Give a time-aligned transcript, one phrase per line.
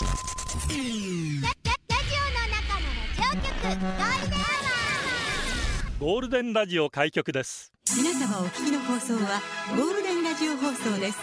[0.00, 7.70] ゴールデンラジオ開局です。
[7.94, 9.42] 皆様お聞きの放送は
[9.76, 11.18] ゴールデンラジオ放送です。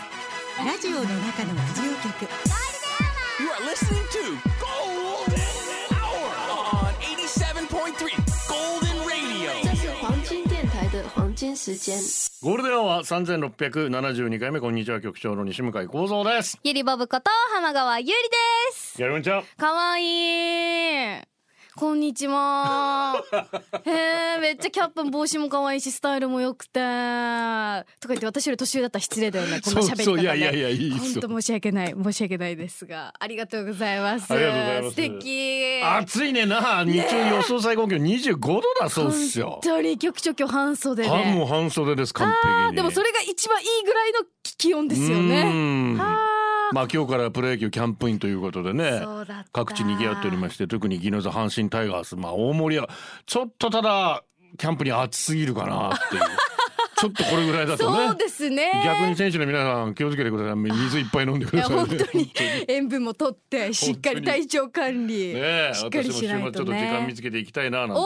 [0.63, 2.27] ラジオの中のラジオ局
[11.57, 11.97] 时间。
[12.41, 16.57] ゴールデンアワー三千六百七十二回目こんにちは局長の西向井光三です。
[16.63, 18.15] ゆりぼぶこと浜川ゆりで
[18.73, 19.01] す。
[19.01, 19.43] やるんちゃん。
[19.57, 21.36] かわいい。
[21.77, 23.23] こんにちは。
[23.85, 23.91] へ
[24.37, 26.79] え、めっちゃキャップも帽子も可愛いし、スタイルも良くて。
[27.99, 29.61] とか言って私より年上だったら失礼だよね。
[29.63, 30.03] こんな喋り方で。
[30.05, 31.95] そういやいやいやいいですよ本当申し訳ない。
[32.03, 33.13] 申し訳ないですが。
[33.19, 34.33] ありがとうございます。
[34.33, 35.81] ありがとうございます素敵。
[35.83, 36.83] 暑いねな。
[36.83, 39.75] 日中予想最高気温二十五度だそうっすよ本。
[39.75, 41.09] 当に局長今日半袖で。
[41.11, 42.53] あもう半袖です完璧に。
[42.53, 44.19] あーでもそれが一番いいぐらいの
[44.57, 45.43] 気温ですようね。
[45.93, 46.37] んは
[46.73, 49.01] まあ今日からプロ野球キャンプインということでね
[49.53, 52.89] 各地賑わっておりまして特に宜野座阪神タイガースまあ大盛りは
[53.25, 54.23] ちょっとただ
[54.57, 56.21] キャンプに暑すぎるかなっていう。
[56.99, 58.07] ちょっとこれぐらいだとね。
[58.07, 58.71] そうですね。
[58.83, 60.55] 逆に選手の皆さん気をつけてください。
[60.55, 61.85] 水いっぱい飲んでくださいね。
[61.85, 62.31] 本当に。
[62.67, 68.01] 塩分もとってしっかり体調管理、ねえしっかり私も週末ちょっしないとと時間見ねつけていきたいななんて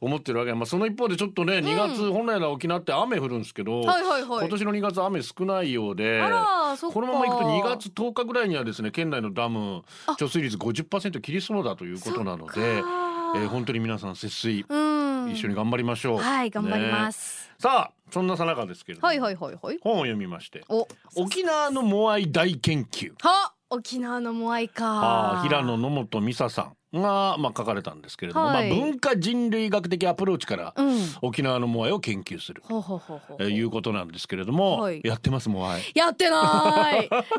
[0.00, 0.54] 思ってるわけ。
[0.54, 4.40] まあその一方でちょっとね2月本来なら沖縄って雨降るんですけど、はいはいはい。
[4.40, 9.84] 今年の2月雨少ないようでこのままいくと2月10日ぐらいにはですね県内のダム
[10.18, 13.06] 貯水率50%切りそうだということなので、えー
[13.50, 14.64] 本当に皆さん節水。
[14.68, 17.12] うん一緒に頑張りましょう、はい頑張りまね。
[17.12, 19.78] す、さあそんなさなかですけれども、はいはいはいはい。
[19.80, 20.86] 本を読みましてお。
[21.16, 23.12] 沖縄のモアイ大研究。
[23.20, 28.70] は沖縄のモアイあかー平野野本美沙さんが、まあ、書かれたんですけれども、はい。
[28.70, 30.96] まあ、文化人類学的アプローチからうん。
[31.22, 35.00] 沖縄のモアイを研究する、ほうほうほうほうえーいうことなんですけれども、はい。
[35.04, 35.82] やってますモアイ。
[35.94, 37.00] やってない。
[37.08, 37.30] でも話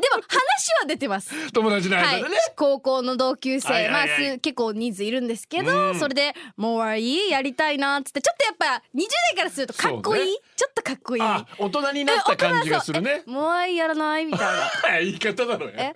[0.80, 1.52] は出てます。
[1.52, 4.08] 友達のはい間でね、、高校の同級生、はいはいはい。
[4.08, 5.98] まあす結構人数いるんですけど、うん。
[5.98, 10.38] それで「モアイやりたいな」っつってちょっとやっぱ20代からするとかっこいい、ね。
[10.56, 11.22] ちょっとかっこいい。
[11.22, 13.22] あ大人になった感じがするね。
[13.26, 14.26] モアイやらない？
[14.26, 14.98] みたいな。
[15.00, 15.92] 言い方だろうえ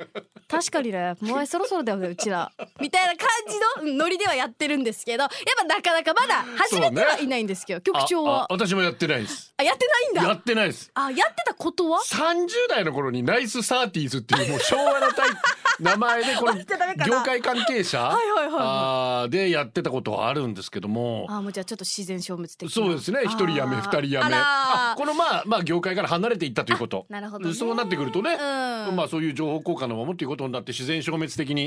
[0.49, 1.15] 確かにね。
[1.21, 2.51] モアイそろそろだよねうちら。
[2.81, 3.52] みたいな感じ
[3.87, 8.47] のノリではやってるんですけどやっぱなかなかまだ始めてはいないんですけど、局長は？
[8.51, 9.53] 私もやってないです。
[9.57, 10.29] あやってないんだ。
[10.29, 10.91] やってないです。
[10.95, 15.31] あやってたことは？30代の頃にナイスサーティーズっていうもう昭和のタイ
[15.81, 16.65] 名前でこれ
[17.07, 21.27] 業界関係者はいはいはいでやってたことはあるんですけども。
[21.29, 22.75] あもうじゃあちょっと自然消滅的な。
[22.75, 23.21] そうですね。
[23.25, 24.21] 一人辞め二人辞め。
[24.25, 27.07] あこのまあまあ業界から離れていったということ。
[27.09, 27.55] なるほどね。
[27.55, 28.97] そうなってくるとね、うん。
[28.97, 31.67] まあそういう情報交換のままということになって自然消滅的にん。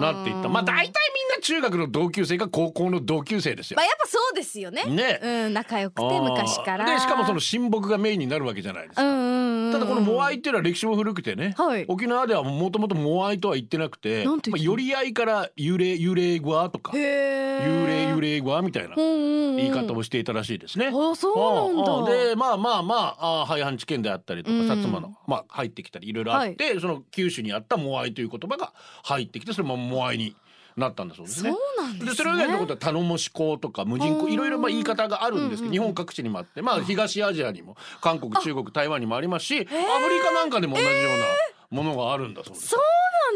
[0.00, 0.48] なっていった。
[0.48, 0.92] まあ大体
[1.46, 3.76] 中学の同級生が高校の同級生ですよ。
[3.76, 4.84] まあやっぱそうですよね。
[4.84, 5.20] ね。
[5.22, 6.84] うん仲良くて昔から。
[6.84, 11.84] でしかもその親睦がメインになるわけじゃないですか、うんうんうんただこのモアイっていうのは歴史も古くてね、はい。
[11.88, 19.56] 沖縄ではもともとモアイとは言ってなくてなんて言っ寄り合いから幽霊幽霊語アとかへ幽ー霊幽霊語アみたいなうんうんうん。
[19.56, 20.88] 言い方をしていたらしいですね。
[20.88, 21.92] あそうなんだ。
[21.92, 24.62] ああでまあまあまああ廃藩置県であったりとか、うん。
[24.62, 28.72] 薩摩の、まあ、入ってきたりいろいろあって、その九州にあったモアイという言葉が
[29.04, 30.36] 入ってきてそれもモアイに
[30.76, 31.50] なったんだそうですね。
[31.50, 32.10] そうなんですね。
[32.10, 35.72] でそれ以外のことは頼もし港とか無人港うんいろいろまあ言い方があるんですけど、うんうん。
[35.72, 41.02] 日本各地にもあってまあ東アジアにも韓国中国台湾にもありますしアフリカなんかでも同じよう
[41.72, 42.68] なものがあるんだそうです。
[42.68, 42.86] そういう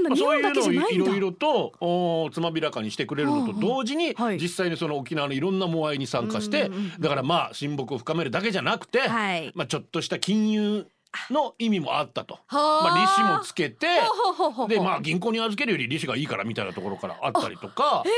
[0.01, 0.41] い
[0.73, 4.39] うのをいろいろとおーつまびらかにしてくれるのと同時に、はい。
[4.39, 9.53] 実際にその沖縄のいろんなモアイに参加して、だからまあ親睦を深めるだけじゃなくて、はい。
[9.55, 10.87] まあちょっとした金融
[11.31, 12.39] の意味もあったと。
[12.47, 12.85] はあ。
[12.85, 13.87] まあ利子もつけて
[14.69, 18.11] でまあ銀行に預けるより利子がいいからみたいなところからあったりとかで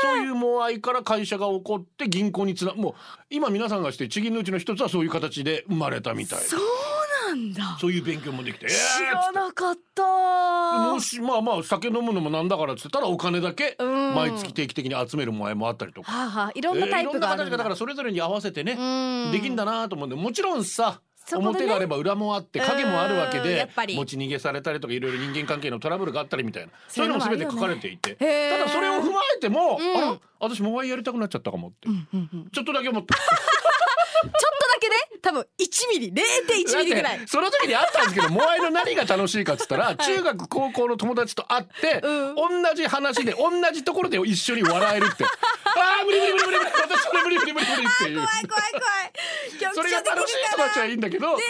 [0.00, 2.94] そういうモアイから会社が起こって銀行につなもう
[3.30, 6.44] 今皆さんがして地銀のうちの一つはそういう形で生まれたみたいな。
[6.44, 6.60] そう
[7.28, 7.76] なんだ。
[7.80, 8.66] そういう勉強もできて。
[8.68, 8.74] 知
[9.12, 10.02] らなかった。
[10.92, 14.14] もしまあまあ酒飲むのもなんだからっつったらお金だけうん。
[14.14, 17.44] 毎月定期的に集めるものもあったりとか、はあはあいろんなタイプがあるんだ。
[17.44, 19.32] えーいろんな形がだからそれぞれに合わせてねうん。
[19.32, 21.00] できんだなと思うんでもちろんさ
[21.34, 21.38] ね。
[21.38, 26.72] 表があれば裏もあって影もあるわけで持ち逃げされたりとかいろいろ人間関係のトラブルがあったりみたいな。
[26.88, 28.16] そういうのも全て書かれていて。
[28.20, 28.58] へー。
[28.58, 29.96] ただそれを踏まえても、うん。
[29.96, 32.50] あら私モアイやりたくなっちゃったかもって、うんうんうん。
[32.50, 33.14] ちょっとだけ思った。
[33.14, 34.40] ちょっとだ
[34.80, 37.20] けね多分1ミリ0.1ミリぐらい。
[37.26, 42.34] その時にあったんですけどモアイの何が楽しいかっつったら、中学高校の友達と会って、うん。
[42.34, 45.24] 同じ話で同じところで一緒に笑えるって。
[45.24, 45.28] あ
[46.02, 48.16] あ無理無理無理無理私それ無理無理無理無理っていう。
[48.16, 49.74] 怖い怖い怖い。
[49.74, 51.40] それが楽しい人たちはいいんだけど、私は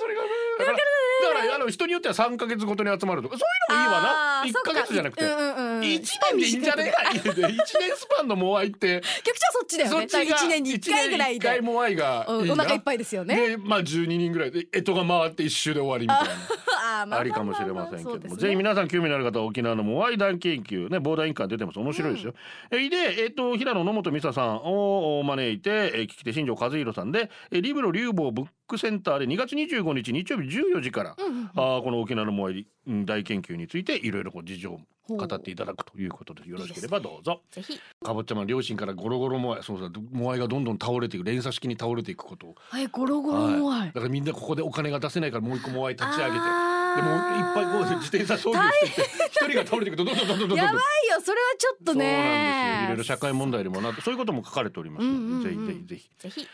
[0.00, 0.22] それが
[0.58, 0.78] だから
[1.20, 4.08] だからあの人によっては3か月ごとに集まるとかそういうのもいいわな。
[4.08, 6.02] 1あーそっかか月じゃなくて、うんうんうん1
[6.32, 9.00] 年でいいんじゃねえか1年スパンのモアイって。
[9.24, 10.08] 局長そっちだよね。
[10.08, 12.34] そっちが1年に1回ぐらい一年に一回でモアイがいいな。
[12.36, 13.36] うんお腹いっぱいですよね。
[13.36, 16.44] でまあ12人ぐらいで干支が回って一周で終わりみたいな。
[16.82, 22.34] あーまあありかもしれませんけども、ぜひ皆さん興味のある方は沖縄のモアイ団研究ねボーダーインカー出てます面白いですよ、
[22.70, 31.16] えーでえっ、と平野野本美沙さんを招いて、えー、聞き手新庄和弘さんで、えーリブロ竜坊ブックセンターで2月25日日曜日14時から、
[31.56, 37.42] あーこの沖縄のモアイうん大研究についていろいろ事情を語っていただくということでよろしければどうぞ。
[37.50, 37.78] ぜひ。
[38.04, 42.54] かぼちゃま両親からゴロゴロモアイそうそうモアイがどんどん倒れていく連鎖式に倒れていくことを。
[42.58, 43.80] はいゴロゴロモアイ。
[43.80, 43.88] はい。
[43.88, 46.70] だからみんなここでお金が出せないからもう一個モアイ立ち上げて。
[46.96, 52.24] でもいっぱいこう自転車操業してて一人が倒れていくとどんどんどんどんどんやばいよそれはちょっとそうなんですよ。
[52.24, 56.30] ねいろいろ社会問題にもなってそういうことも書かれておりますので、うんうんうんぜひぜひ。
[56.30, 56.48] ぜひ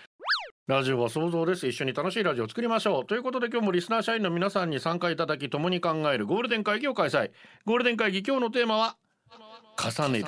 [0.66, 1.68] ラジオは想像です。
[1.68, 3.06] 一緒に楽しいラジオを作りましょう。
[3.06, 7.30] ということで今日もリスナー社員の皆さんに参加いただき共に考えるゴールデン会議を開催。
[7.64, 8.96] ゴールデン会議今日のテーマは
[9.80, 10.24] 重ねる。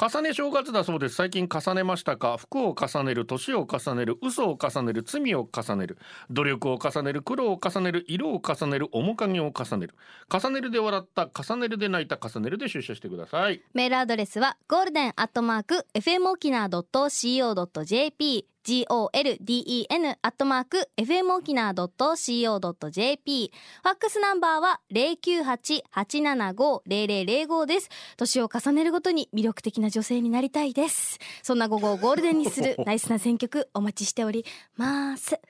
[0.00, 3.26] 重ね正月だそうです最近重ねましたか服を重ねる。
[3.26, 4.16] 年を重ねる。
[4.22, 5.02] 嘘を重ねる。
[5.02, 5.98] 罪を重ねる。
[6.30, 7.20] 努力を重ねる。
[7.20, 8.06] 苦労を重ねる。
[8.08, 8.88] 色を重ねる。
[8.92, 9.94] 面影を重ねる。
[10.32, 10.70] 重ねる。
[10.70, 11.76] で笑った重ねる。
[11.76, 12.56] で泣いた重ねる。
[12.56, 23.50] で出社してくださいメールアドレスはゴールデンアットマーク FM 沖縄 .co.jp golden アットマーク FM 沖縄 .co.jp
[23.82, 27.88] ファックスナンバーは098-875-0005です。
[28.18, 31.18] 年を重ねるごとに魅力的な女性になりたいです。
[31.42, 34.44] そんな午後をゴールデンにする ナイスな選曲お待ちしており
[34.76, 35.40] ます。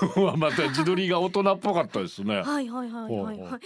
[0.00, 2.40] 今日はまた自撮りが大人っぽかったですね。
[2.40, 3.60] はいはいはいはいはい。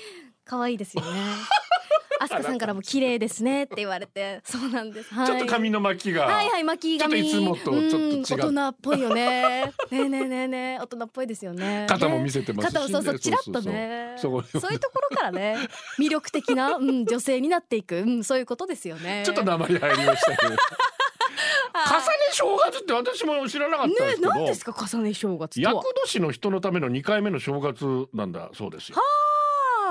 [0.44, 1.10] 可愛いですよね
[2.20, 7.28] アスカさんからも綺麗ですねって言われてそうなんです、はい、ちょっと髪の巻きが、はいはい巻き髪。
[7.28, 9.62] ちょっといつもとちょっと大人っぽいよね。
[9.64, 10.78] ねえねえねえねえ。
[10.78, 11.86] 大人っぽいですよね。
[11.88, 12.72] 肩も見せてますし。
[12.74, 14.14] 肩をそうそうねちらっとね。
[14.18, 15.56] そういうところからね
[15.98, 19.22] 魅力的な、うん、女性になっていく、うん、そういうことですよね。
[19.24, 20.56] ちょっと鉛入りましたけど。
[21.72, 22.02] 重ね
[22.32, 28.96] 正月って私も知らなかったんですけど、ね何ですか重ね正月と厄は年の人のための2回目の正月なんだそうですよ。
[28.96, 29.02] ね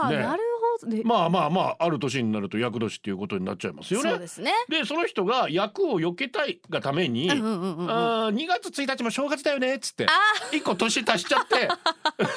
[0.04, 0.49] あーなる
[0.88, 4.10] でまあまあまあある年になると厄年っていうことになっちゃいますよね。
[4.10, 4.52] そうですね。
[4.70, 7.90] でその人が役を避けたいがために、うんうんうんうん。
[7.90, 10.12] あー2月1日も正月だよねっつってあ
[10.52, 11.56] 一個年足しちゃって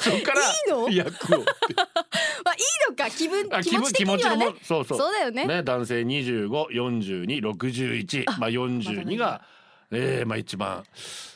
[0.00, 0.88] そっからいいの？
[0.90, 1.38] 役を
[2.44, 2.60] まあいい
[2.90, 4.46] のか気分あ気持ち的にはね。
[4.46, 4.98] もそうそう。
[4.98, 5.44] そうだよね。
[5.46, 9.42] ね男性254261まあ42が、
[9.90, 10.84] えー、まあ一番うん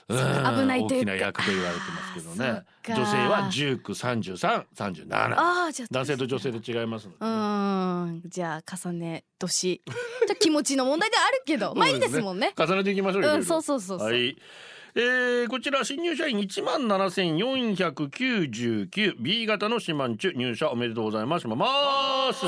[0.08, 0.14] 危
[0.66, 1.12] ないというか。
[1.12, 2.62] 大きな役と言われてますけどね。
[2.86, 8.22] 女性は193337ああじゃあ男性と女性で違いますのでうーん。
[8.26, 9.82] じゃあ重ね年。
[9.84, 9.96] じゃ
[10.32, 11.74] あ気持ちの問題であるけど。
[11.78, 12.54] まあいいですもんね。
[12.56, 14.36] 重ねていきましょうようんそうそうそうそう、はい。
[14.98, 21.42] えー、こちら新入社員1万7499 B 型の四万中入社おめでとうございます。
[21.42, 21.60] します。
[22.32, 22.38] よ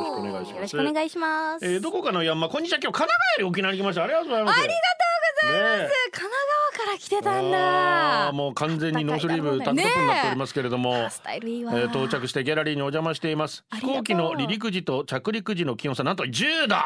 [0.00, 0.54] ろしくお願いします。
[0.54, 2.78] よろしくお願いします、えー、どこかの山こんにちは。
[2.82, 4.04] 今日神奈川より沖縄に来ました。
[4.04, 4.58] ありがとうございます。
[4.58, 4.76] ありがと
[5.08, 5.11] う
[5.46, 5.94] ございます。
[6.12, 6.46] 神奈
[6.76, 11.06] 川から来てたんあだーもう完全にノースリーブタンクトップになっておりますけれども。
[11.06, 13.64] あスタイルいいわ、えー到着してギャラリーにお邪魔しています。
[13.72, 16.76] 飛行機の離陸時と着陸時の気温差なんと10度。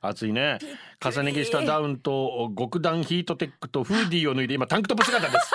[0.00, 0.58] 暑いね。
[1.02, 5.50] 重ね着したダウンと極暖ヒートテックとフーディーを脱いで今タンクトップ姿です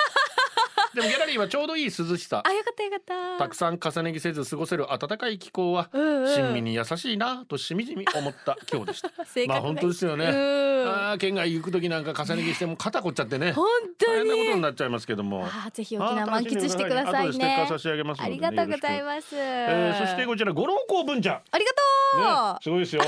[0.99, 2.43] でもギャラリーはちょうどいい涼しさ。
[2.45, 3.37] あよかったよかった。
[3.37, 6.33] たくさん重ね着せず過ごせる暖かい気候はうんうん。
[6.35, 9.11] 親身に優しいなとしみじみ思った 今日でした。
[9.47, 10.25] まあ本当ですよね。
[10.25, 10.31] うん。
[10.31, 13.53] あー県外行く時なんか重ね着しても肩凝っちゃってね。
[13.53, 13.65] 本
[13.97, 15.45] 当大変なことにになっちゃいますけども。
[15.45, 21.41] あーぜひ沖縄満喫してください後でステッカねー差し上げますね、ありがとうございす、ます、えー、そしてこちら五郎港文ちゃん。
[21.51, 23.01] ありがとう、ね、すごいですよ。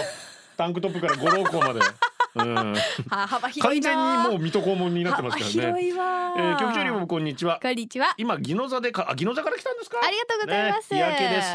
[0.58, 1.80] タンクトップから五郎港まで。
[2.34, 2.74] うん、
[3.10, 5.52] は幅広い完全なにもう水戸黄門になってますからね。
[5.54, 7.60] 幅広いわえー、局長にもこんにちは。
[7.62, 10.00] こんにちは今宜野座でか、あ、宜野座から来たんですか？
[10.02, 11.48] ありがとうございますね、日焼けです。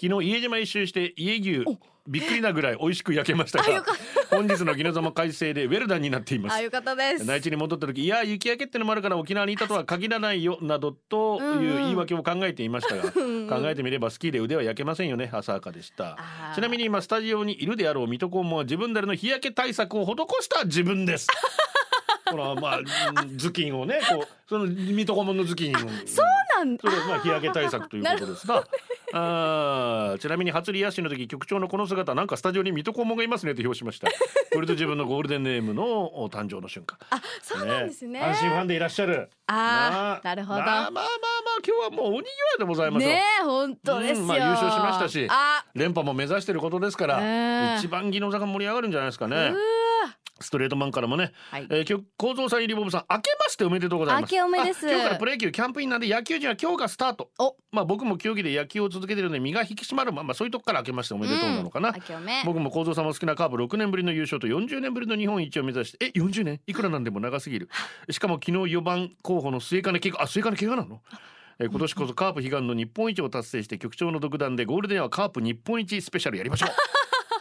[0.00, 1.64] 昨日家島一周して家牛。
[2.06, 3.84] びっくりなぐらい美味しく焼けましたが
[4.30, 6.54] 本日の宜野座も快晴でウェルダンになっています。
[6.54, 7.24] あよかったです。
[7.24, 15.72] 内地に戻った時いや雪焼けってのもあるから沖縄にいたとは限らないよなどという言い訳を考えていましたが、考えてみればスキーで腕は焼けませんよね浅はか。
[15.72, 16.16] でした
[16.54, 21.28] ちなみに今スタジオにいるであろう水戸黄門は自分なりの日焼け対策を施した自分です。
[22.30, 25.78] ほらまあうん頭巾をねこうその水戸黄門の頭巾を。
[25.78, 25.86] そう
[26.56, 28.64] なんそれまあ日焼け対策ということですが。
[29.12, 34.08] あーちなみに初リアッシュの時局長のこの姿なんかスタジオに水戸黄門がいますねと表しました。
[34.52, 35.84] これと自分のゴールデンネームの
[36.22, 36.98] お誕生の瞬間。
[37.10, 38.20] あそうなんですね。
[38.20, 39.30] 安心ファンでいらっしゃる。
[39.46, 40.60] あーなるほど。
[40.60, 41.04] まあまあまあまあ
[41.66, 42.26] 今日はもうおにぎわ
[42.56, 45.64] いでございますよ、ねえ本当ですまあ優勝しましたしあ。
[45.74, 47.78] 連覇も目指していることですから、うん。
[47.78, 49.52] 一番技能座が盛り上がるんじゃないですかね
[50.40, 51.66] ストレートマンからもね、はい。
[51.70, 54.34] えー、構造さん入りボブさん明けましておめでとうございます。
[54.34, 54.86] 明けおめです。
[54.88, 57.30] あ今日からプロ野球キャンプインなんで野球人は今日がスタート。
[57.38, 57.56] お。
[57.72, 60.12] まあ僕も競技で野球を続けてるので身が引き締まる。
[60.12, 62.42] まあまあそういうとこから明けましておめでとうなのかな、明けおめ。
[62.44, 66.60] 僕も構造さんも好きなカーブ6年ぶりの優勝と40年ぶりの日本一を目指してえ40年？
[66.66, 67.68] いくらなんでも長すぎる。
[68.10, 71.00] しかも昨日4番候補の末金怪我あ末金怪我なの？
[71.58, 76.70] えー今年こそカープ悲願の日本一を達成して局長の独断でゴールデンはカープ日本一スペシャルやりましょう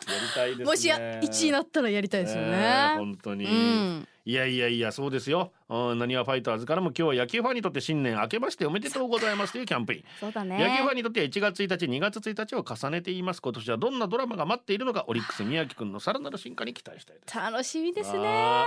[0.09, 0.65] やりたいですね。
[0.65, 2.47] もしや1位になったらやりたいですよね。
[2.49, 2.93] えね。
[2.97, 4.07] 本当に、うん。
[4.25, 5.51] いやいやいやそうですよ。
[5.69, 10.03] なにわファイターズからも今日は野球ファンにとって新年明けましておめでとうございますというキャンペーン。
[10.19, 10.95] そうだ野球ファンね。
[10.95, 17.35] にとっては1月1日2月1日を重ねて言います今年はどんなドラマが待っているのかオリックス宮城くんのさらなる進化に期待したいです。
[17.35, 18.65] 楽しみですね。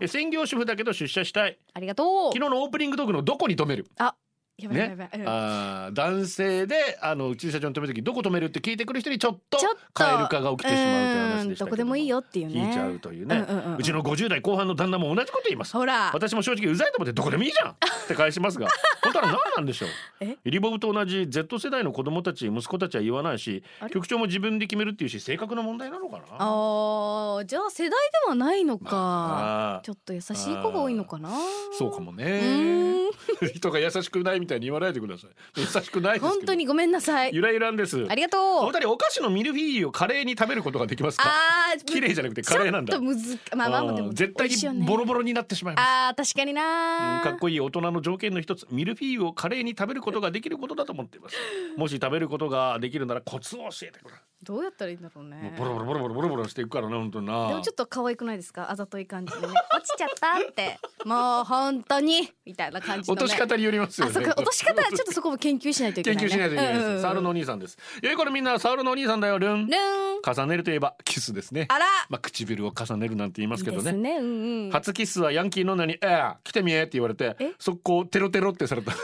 [0.00, 1.58] え専業主婦だけど出社したい。
[1.74, 2.32] ありがとう。
[2.32, 2.44] 昨。
[2.44, 3.86] 日のオープニングトークのどこに止める？
[3.98, 4.14] あ、
[4.60, 5.10] やばいやばいね。
[5.14, 5.22] うん。
[5.28, 9.58] あー男性であの駐車場に止める時どこ止めるって聞いてくる人にちょっと
[9.94, 12.54] 蛙化が起きてしまうという話うんでしたけどどこでもいいよっていうね。
[12.54, 13.82] 聞いちゃうというね、うんうんうんうん。
[13.82, 15.72] ちの50代後半の旦那も同じこと言います。
[15.74, 16.10] ほら。
[16.12, 17.74] 私も正直うざいと思ってどこでもいいじゃんっ
[18.08, 18.68] て返しますが。
[19.04, 19.88] 本当は何なんでしょう。
[20.20, 20.36] え？
[20.44, 23.62] イリボブと同じ Z 世代の子供たち息子たちは言わないし
[23.92, 26.22] 局長も自分で決めるっていうし性格の問題なのかな？
[26.38, 28.88] ああ、じゃあ世代ではないのか。
[28.92, 31.30] あーちょっと優しい子が多いのかな。
[31.78, 33.08] そうかもうね。
[33.54, 35.30] 人が優しくないみたいに言わないでください。
[35.56, 36.28] 優しくないですけど。
[36.28, 37.30] 本当にごめんなさい。
[37.32, 38.04] ゆらゆらんです。
[38.08, 38.40] ありがとう。
[38.64, 41.24] お二人お菓子のミルフィーユをカレーに食べることができますか？
[41.28, 42.92] ああ、綺麗じゃなくてカレーなんだ。
[42.92, 45.84] ちょっとむずまあまあまあでもうん絶対にボロボロになってしまいます。
[45.86, 48.66] ああ確かにうんなかっこいい大人の条件の一つ。
[48.70, 51.36] ミルフィーユをカレーに食べることができることだと思っています。
[51.76, 55.54] もし食べることができるならコツを教えてくれ、どうやったらいいんだろうね。
[55.58, 57.48] ボロボロボロボロボロボロしていくからね本当にな。
[57.48, 58.70] でもちょっと可愛くないですか？
[58.70, 60.78] あざとい感じでね落ちちゃったって。
[61.04, 62.30] もう本当に。
[62.46, 64.12] みたいな感じの、ね、落とし方によりますよね。
[64.12, 67.76] あそこ落とし方はちょっとそこも研究しないといけない、ね、研究しないといけないです、うんうのお兄さんです。
[68.02, 69.66] えこれみんなサウルのお兄さんだよルン。
[69.66, 70.22] ルン。
[70.24, 71.66] 重ねるといえばキスですね。
[71.68, 71.86] あら。
[72.08, 73.82] まあ唇を重ねるなんて言いますけどね。
[73.82, 74.16] いいですね。
[74.18, 74.26] うん
[74.66, 74.70] うん。
[74.70, 77.52] 初キスはヤンキーの女に「ええ来てみえ」って言われてえ？
[77.58, 78.92] 速攻テロテロってされた。
[78.92, 78.94] え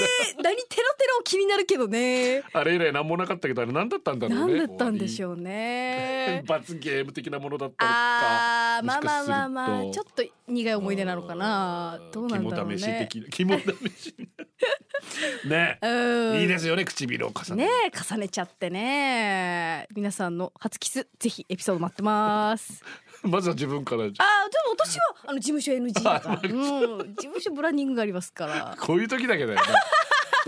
[0.42, 2.42] 何テロテロ気になるけどね。
[2.52, 6.42] あれ以来何もなかったけどあれ何だったんだろうね何だったんでしょうね。
[6.48, 12.00] 罰ゲーム的なものだったのかあーまあまあまあまあちょっと苦い思い出なのかな。
[12.12, 13.64] どうなんだろう肝試しね 肝試
[14.02, 14.14] し
[15.44, 15.78] ね。
[15.82, 16.40] うん。
[16.40, 22.82] いいですよね唇を重ねね重ねちゃってね皆さんの初キスぜひエピソード待ってます
[23.28, 24.06] まずは自分からあ。
[24.06, 24.20] ーでも
[24.72, 28.76] 私はあの事務所 NG だから、 うん、事務所ブランディングがありますから。
[28.80, 29.66] こういう時だけだよね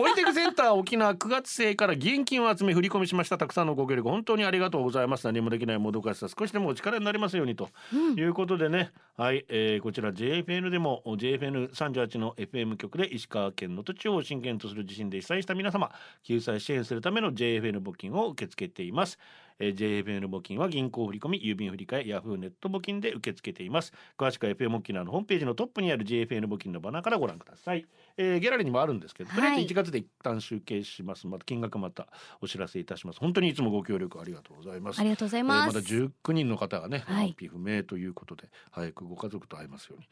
[0.01, 3.37] ポリテクセンター沖縄9月生から義援金を集め振り込みしました。
[3.37, 5.27] たくさんのご協力本当にありがとうございます。
[5.27, 7.69] 何もできないもどかしさ少しでもお力になりますようにと
[8.17, 15.91] いうことでね、はい、えーこちら JFN でも JFN38 の FM 局で石川県の土地を震源とする地震で被災した皆様
[16.23, 19.19] 救済支援するための JFN 募金を受け付けています。
[19.59, 23.93] えー JFN 募金は銀行振込郵便振替ヤフーネット募金で受け付けています。
[24.17, 27.85] 詳しくは FM 沖縄のホームページのトップにある JFN 募金のバナーからご覧ください、
[28.23, 31.27] えーギャラリーにもあるんですけど、とりあえずはい1月で一旦集計します。
[31.27, 32.07] また金額また
[32.43, 33.19] お知らせいたします。
[33.21, 35.01] 本当にいつもご協力ありがとうございます。
[35.01, 37.29] ありがとうございえーます、まだ19人の方がね、はい。
[37.29, 40.09] 安否不明ということで早くご家族と会えますように、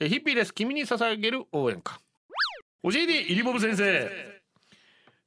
[0.00, 0.52] えーヒッピーです。
[0.52, 2.00] 君に捧げる応援歌。
[2.82, 4.10] 教えてイリボブ先生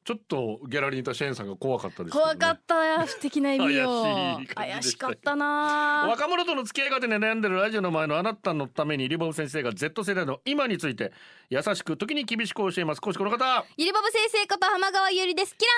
[0.08, 2.22] ちょっとギャラリーにいたシェーンさんが怖かったですね。
[2.22, 3.06] 怖かったよ。
[3.06, 4.40] 不敵な意味よ。
[4.56, 6.06] 怪しかったな。
[6.08, 11.12] 若者との付き合い方に悩んでるラジオの前のあなたのためにイリボブ先生が Z 世代の今について
[11.50, 13.02] 優しく時に厳しく教えます。
[13.02, 13.66] 講師この方。
[13.76, 15.54] ゆりぼぶ先生こと浜川ゆりです。
[15.58, 15.72] キラ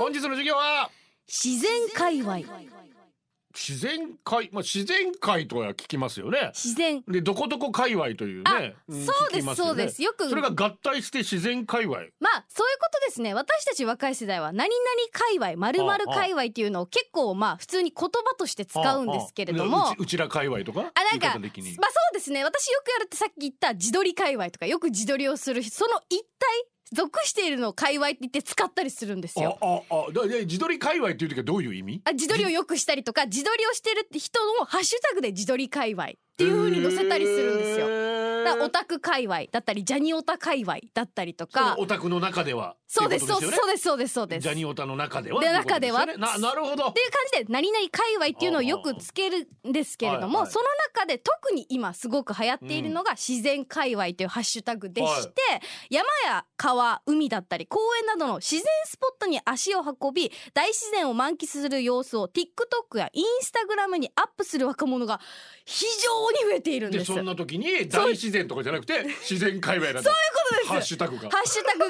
[0.00, 0.12] ーン。
[0.12, 0.88] 本日の授業は？
[1.28, 2.38] 自然界隈
[3.56, 6.50] 自然界まあ自然界とは聞きますよね。
[6.54, 7.04] 自然。
[7.06, 8.74] でどこどこ界隈というね。
[8.92, 9.54] んそうですね。
[9.54, 10.02] そうです。
[10.02, 10.28] よく。
[10.28, 11.98] それが合体して自然界隈。
[12.18, 13.32] まあそういうことですね。
[13.32, 14.78] 私たち若い世代は何々
[15.12, 19.86] 界隈まるまる界隈っていうのを結構まあ普通に言葉として使うんですけれども。
[19.86, 20.80] ああうちうちら界隈とか？
[20.80, 21.48] あなんかまあそ
[22.10, 22.42] うですね。
[22.42, 29.58] 私よくやるってさっき言った自撮り界隈とかよく自撮りをする人その一体属しているのを界隈って言って使ったりするんですよ。
[29.60, 32.02] あああだで自撮り界隈っていう時はどういう意味？
[32.04, 37.86] あ自撮りをよくしたりとか自撮りをしてるって人のハッシュタグで自撮り界隈っていう風に載せたりするんですよ。
[38.44, 41.76] だオタク界隈だったりジャニオタ界隈だったりとか。
[41.78, 44.42] オタクの中ではそうですそうですそうですそうです。
[44.42, 46.88] ジャニオタの中ではで中ではななるほど。
[46.88, 55.32] っていう感じで何々界隈っていうのをよくつけるんですけれども、その中で特に今すごく流行っているのが自然界隈というハッシュタグでして、
[55.90, 65.20] 山や川海だったり公園などの自然スポットに足を運び大自然を満喫する様子を TikTok や Instagram にアップする若者が
[65.64, 66.98] 非常に増えているんで。
[66.98, 70.02] ですそんな時に大自然とかじゃなくて自然界隈なんだ。
[70.02, 70.68] そういうことです。
[70.68, 71.30] ハッシュタグが。
[71.30, 71.86] ハッシュタグが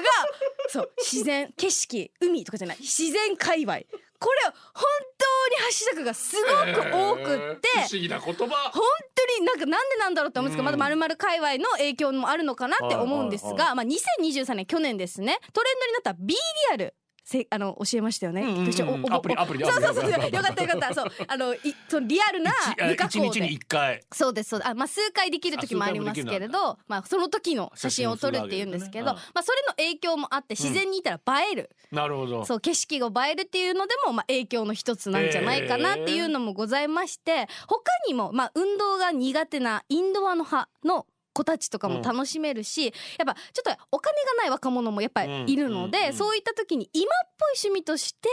[0.67, 2.77] そう自然景色海とかじゃない。
[2.79, 3.79] 自然界隈。
[4.17, 4.41] これ
[4.73, 4.85] 本
[5.17, 8.71] 当にハッシュタグがすごく多くって、えー不思議な言葉。
[8.71, 8.81] 本
[9.13, 10.65] 当になんかなんでなんだろうって思うんですけど、うん。
[10.65, 15.39] まだまるまる界隈の影響もあるのかなって思うんですが、まあ2023年去年ですね。
[15.53, 16.39] トレンドになった B リ
[16.73, 18.41] アルせあの教えましたよね。
[18.41, 20.11] うんうんうんアプリアプリでそうそうそう。
[20.11, 20.93] よかったよかった。
[20.93, 23.53] そうあのいそのリアルな一無加工一日にで。
[23.53, 24.03] 一回。
[24.11, 24.69] そうですそうです。
[24.69, 29.19] あまあ数回できる時もありますけれどまあその時の写真を撮るっていうんですけどね。
[29.33, 32.45] まあそれの影響もあって自然にいたら映える、なるほど。
[32.45, 48.29] そう景色が映えるっていうのでもまあ影響の一つなんじゃないかなっていうのもございまして他にもまあ運動が苦手なインドアの派の子たちとかも楽しめるし、やっぱちょっとお金がない若者もやっぱりいるので、そういった時に今っぽい趣味として、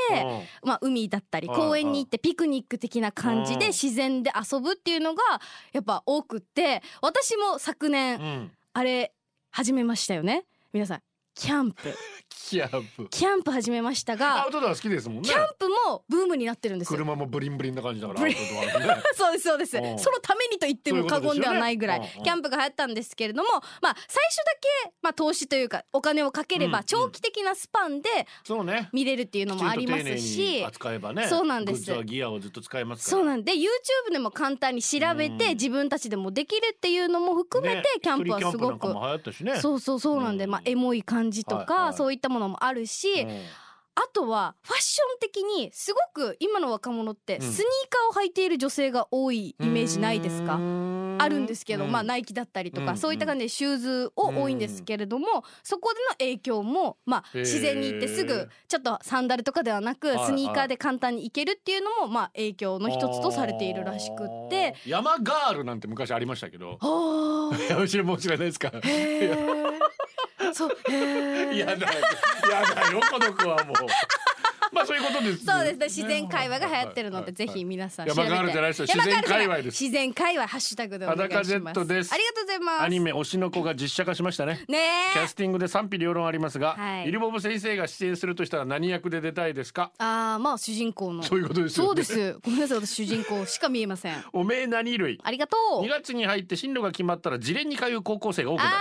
[0.63, 3.59] まあ、海だったり公園に行ってピクニック的な感じうん。
[3.59, 5.23] で自然で遊ぶっていうのが
[5.73, 8.51] やっぱ多くって私も昨うん年うん。
[8.75, 9.13] あれ
[9.51, 10.45] 始めましたよね。
[10.73, 11.03] 皆さん
[11.35, 11.83] キャンプ。
[12.51, 13.09] キャンプ。
[13.09, 15.29] キャンプ始めましたアがウトドア好きですもんね。
[15.31, 16.93] キャンプもブームになってるんです。
[16.93, 16.99] よ。
[16.99, 18.37] 車もブリンブリンな感じだからね。
[19.17, 19.79] そうですそうです。
[19.79, 19.99] うん。
[19.99, 22.25] そのためにと言っても過言ではないぐらいねうんうん。
[22.25, 23.49] キャンプが流行ったんですけれども、
[23.81, 24.45] まあ最初だ
[24.85, 26.79] けまあ投資というかお金をかけれうんうん。
[26.79, 28.11] ば長期的なスパンで
[28.45, 28.91] そうね。
[28.93, 30.65] 見れるっていうのもありますきちんと丁寧しに。
[30.67, 32.05] 扱えばねそうなんです。
[32.05, 33.21] ギアをずっと使えますから。
[33.23, 35.39] そうなんで YouTube でも簡単に調べうん。
[35.39, 37.85] て自分たちでもできるっていうのも含めてね。
[38.03, 38.89] キャンプはすごく。
[38.89, 39.57] も流行ったしね。
[39.59, 40.51] そうそうそうなんでうん。
[40.51, 41.91] まあエモい感じとはいはい。
[41.91, 43.29] かそういったものもあるしうん。
[43.95, 47.43] あとはファッション的にすごく今の若者ってうん。
[47.43, 47.67] スニー
[48.13, 50.61] カーを履いている女性が多いイメージないですか？
[51.19, 52.97] あるんですけど、まあナイキだったりとか、うん。
[52.97, 64.75] そういった感じでシューズを多いんですけれども、そこでの影響もまあ自然に行ってすぐちょっとサンダルとかではなくスニーカーで簡単に行けるっていうのもまあ影響の一つとされているらしくって。
[64.85, 66.79] 山ガールなんて昔ありましたけど。
[66.81, 68.73] 後ろもう知らないですか？
[70.53, 71.59] そうへー。
[71.59, 71.87] やだやだ
[72.93, 73.77] よこの子はもう。
[74.75, 75.87] まあそういうことですそうですね。
[75.87, 78.29] 自然会話が流行ってるのでぜひ皆さん調べて。
[78.31, 79.83] 山ガールじゃないですよ自然界隈です。
[79.83, 81.53] 自然会話ハッシュタグでお願いします。
[81.59, 82.15] 裸 Z です。
[82.15, 82.83] ありがとうございます。
[82.85, 84.65] アニメ推しの子が実写化しましたね。
[84.69, 84.79] ね
[85.11, 85.13] え。
[85.13, 87.09] キャスティングで賛否両論ありますが、はい。
[87.09, 89.91] イルボブ先生が出演するとしたら何役で出たいですか？
[89.99, 91.23] ああまあ主人公の。
[91.23, 92.39] そういうことですそうです。
[92.43, 94.25] ごめんなさい私主人公しか見えません。
[94.33, 95.21] おめえ何類？
[95.23, 95.85] ありがとう。
[95.85, 98.77] 2月に入って進路が決まったら自連に通う高校生が多くなる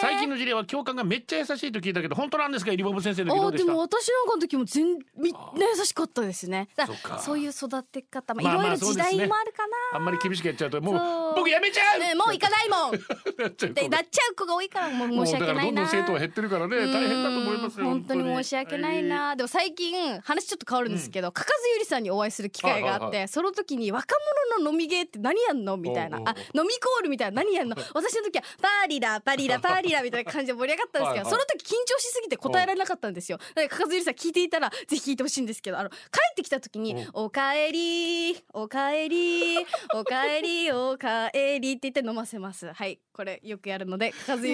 [0.00, 3.66] 最近の事例は教官がめっちゃ優しいと聞いたけど本当なんですかイルボブ先生の時どあうでした？
[3.66, 5.40] でも私なんかの時も全みんな
[5.76, 6.68] 優しかったですね。
[6.76, 7.18] だそっか。
[7.18, 10.94] そういう育て方まあまあまあいろいろ時代もあるかあんまり厳しくやっちゃうともう
[11.34, 12.92] 僕やめちゃう、な、ね、もう行かないもん。
[13.38, 15.54] なっちゃうってなっちゃう子が多いからもう申し訳ないな。
[15.54, 16.76] もうだからどんどん生徒は減ってるからね。
[16.76, 24.14] 大変だと思います本当に申し訳ないな、でも最近話ちょっと変わるんですけど、かかずゆりさんにお会いする機会があって、はいはいその時に若
[24.58, 26.18] 者の飲みゲーって何やんのみたいな。
[26.18, 26.34] おうおうおう。
[26.36, 27.76] あ飲みコールみたいな何やんの？
[27.94, 31.30] 私の時はパーリラパリラパーリラみたいな感じで盛り上がったんですけどはいはい。
[31.30, 33.38] その時緊張しすぎて答えられなかったんですよ。
[33.38, 35.96] だからかかずゆりさん聞いていたらぜひ聞いてほしいんですけどあの帰
[36.32, 39.58] ってきた時に「おかえりおかえり
[39.94, 42.72] おかえりおかえり」って言って飲ませます。
[42.72, 44.48] はいこれよくやるのでなぜ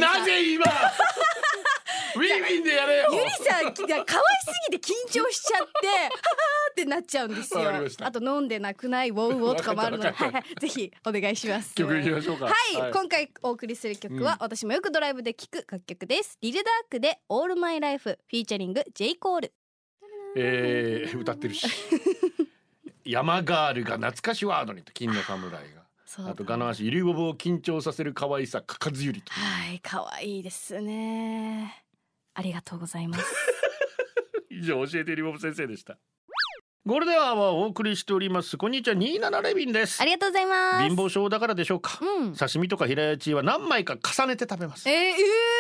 [0.55, 0.67] 今？
[2.17, 3.09] ウィンウィンでやれよ。
[3.13, 3.73] ゆりさんが
[4.05, 6.11] 可愛すぎて緊張しちゃってははー
[6.73, 7.71] ってなっちゃうんですよ。
[8.03, 10.13] あと飲んでなくないウォウウォとかもあるので
[10.61, 11.75] ぜひお願いします。
[11.75, 12.47] 曲いきましょうか。
[12.47, 14.39] はい、今回お送りする曲は、うん。
[14.41, 16.37] 私もよくドライブで聴く楽曲です。
[16.41, 19.15] リルダークでオールマイライフフィーチャリング J.
[19.15, 19.53] コール
[20.37, 21.67] えー、歌ってるし。
[23.05, 25.80] 山ガールが懐かしワードにと金の侍が
[26.19, 29.33] あとガナ足イリボブを緊張させる可愛さかかずゆりと。
[29.33, 31.85] はい可愛いですね。
[32.35, 33.25] ありがとうございます。
[34.51, 35.99] 以上教えてイリボブ先生でした。
[36.87, 38.57] ゴールデンはお送りしております。
[38.57, 40.01] こんにちは27レビンです。
[40.01, 40.89] ありがとうございます。
[40.89, 42.35] 貧乏症だからでしょうか、うん。
[42.35, 44.89] 刺身とか平屋チは何枚か重ねて食べます。
[44.89, 45.17] えー、えー、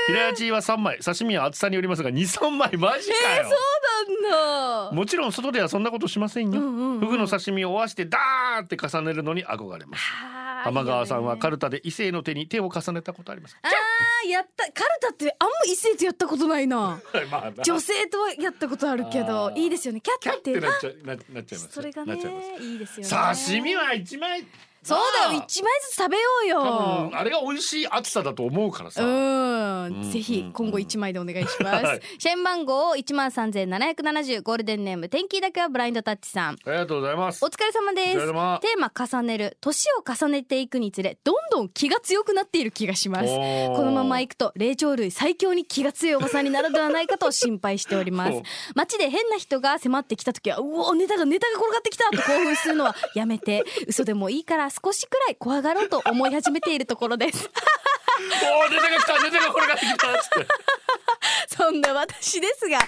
[0.06, 0.98] 平屋チは3枚。
[1.00, 2.76] 刺身は厚さによりますが23枚。
[2.78, 4.92] マジかよ、そうなんだ。
[4.92, 7.00] もちろん外ではそんなことしませんよ、うんうんうん。
[7.00, 13.60] フグの刺身を合わせてダーって重ねるのに憧れますはー浜川さんはカルルタで異性の手に手を重ねたことありますか？
[13.64, 14.64] あーやった。
[14.72, 17.00] カルタってあんま異性とやったことないな。
[17.30, 20.00] まあな女性とはやったことあるけどいいですよね。
[20.00, 23.34] キャキャッッててなっちゃななっちゃいますそれがねなっちゃいますいいですよね。
[23.34, 24.44] 刺身は一枚
[24.82, 25.42] そうだよ。
[25.46, 30.10] 一枚ずつ食べよう多よ分あれが美味しい厚さだと思うからさ、うん、うん。
[30.10, 32.00] ぜひ今後一枚でお願いします、 はい。
[32.18, 36.54] 社員番号一万三千七百七十ゴールデンネーム天気だけはブラインドタッチさん。
[36.54, 37.44] ありがとうございます。
[37.44, 38.12] お疲れ様です。
[38.12, 43.26] テーマ重ねる年を重ねていくにつれどんどん気が強くなっている気がします。
[43.26, 48.42] ここのまま行くと霊長類最強に気が強いおばさんになるではないかと心配しております。
[48.74, 53.64] 街で変な人が迫ってきた時はうおネタがネタが転がってきたと興奮するのはやめて。
[53.86, 57.50] 嘘でもいいから少しくらい怖がろうと思い始めているところです。
[58.20, 60.46] おーネタが来たネタがこれが来たっつって。
[61.48, 62.78] そ そんな私ですが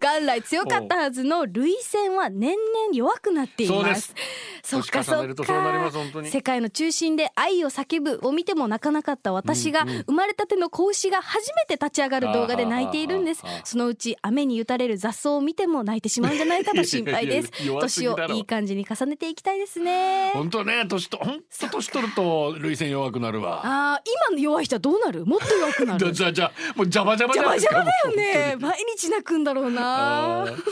[0.00, 4.00] 元来強かったはずの涙腺は年々弱くなっていまそうです。
[4.00, 4.14] す
[4.62, 6.30] そっかそうなります本当に。
[6.30, 13.42] 世界の中心で愛を叫ぶを見ても泣かなかった私が、生まれたての子牛が初めて立ち上がる動画で泣いているんです。
[13.64, 17.50] そのうち雨に打たれる雑草を見ても泣いてしまうんじゃないかと心配です。
[17.80, 20.30] 年をいい感じに重ねていきたいですね。
[20.32, 23.60] 本当ね年と本当年取ると涙腺弱くなるわ。
[23.64, 25.26] あー今の弱い人はどうなる？
[25.26, 26.12] もっと弱くなる？
[26.12, 28.16] じゃじゃじゃもうジャバジャバじゃないですかジャバだよ
[28.50, 28.56] ね。
[28.60, 30.62] 毎日泣くんだろうあなー。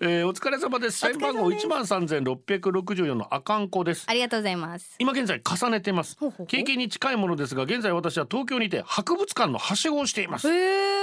[0.00, 0.98] えーお疲れ様です。
[0.98, 4.04] 社員番号一万三千六百六十四のあかんこです。
[4.08, 4.94] ありがとうございます。
[4.98, 6.16] 今現在重ねてます。
[6.18, 10.48] ほうほう経験に近いものですが現在私は東京にて博物館のはしごをしています。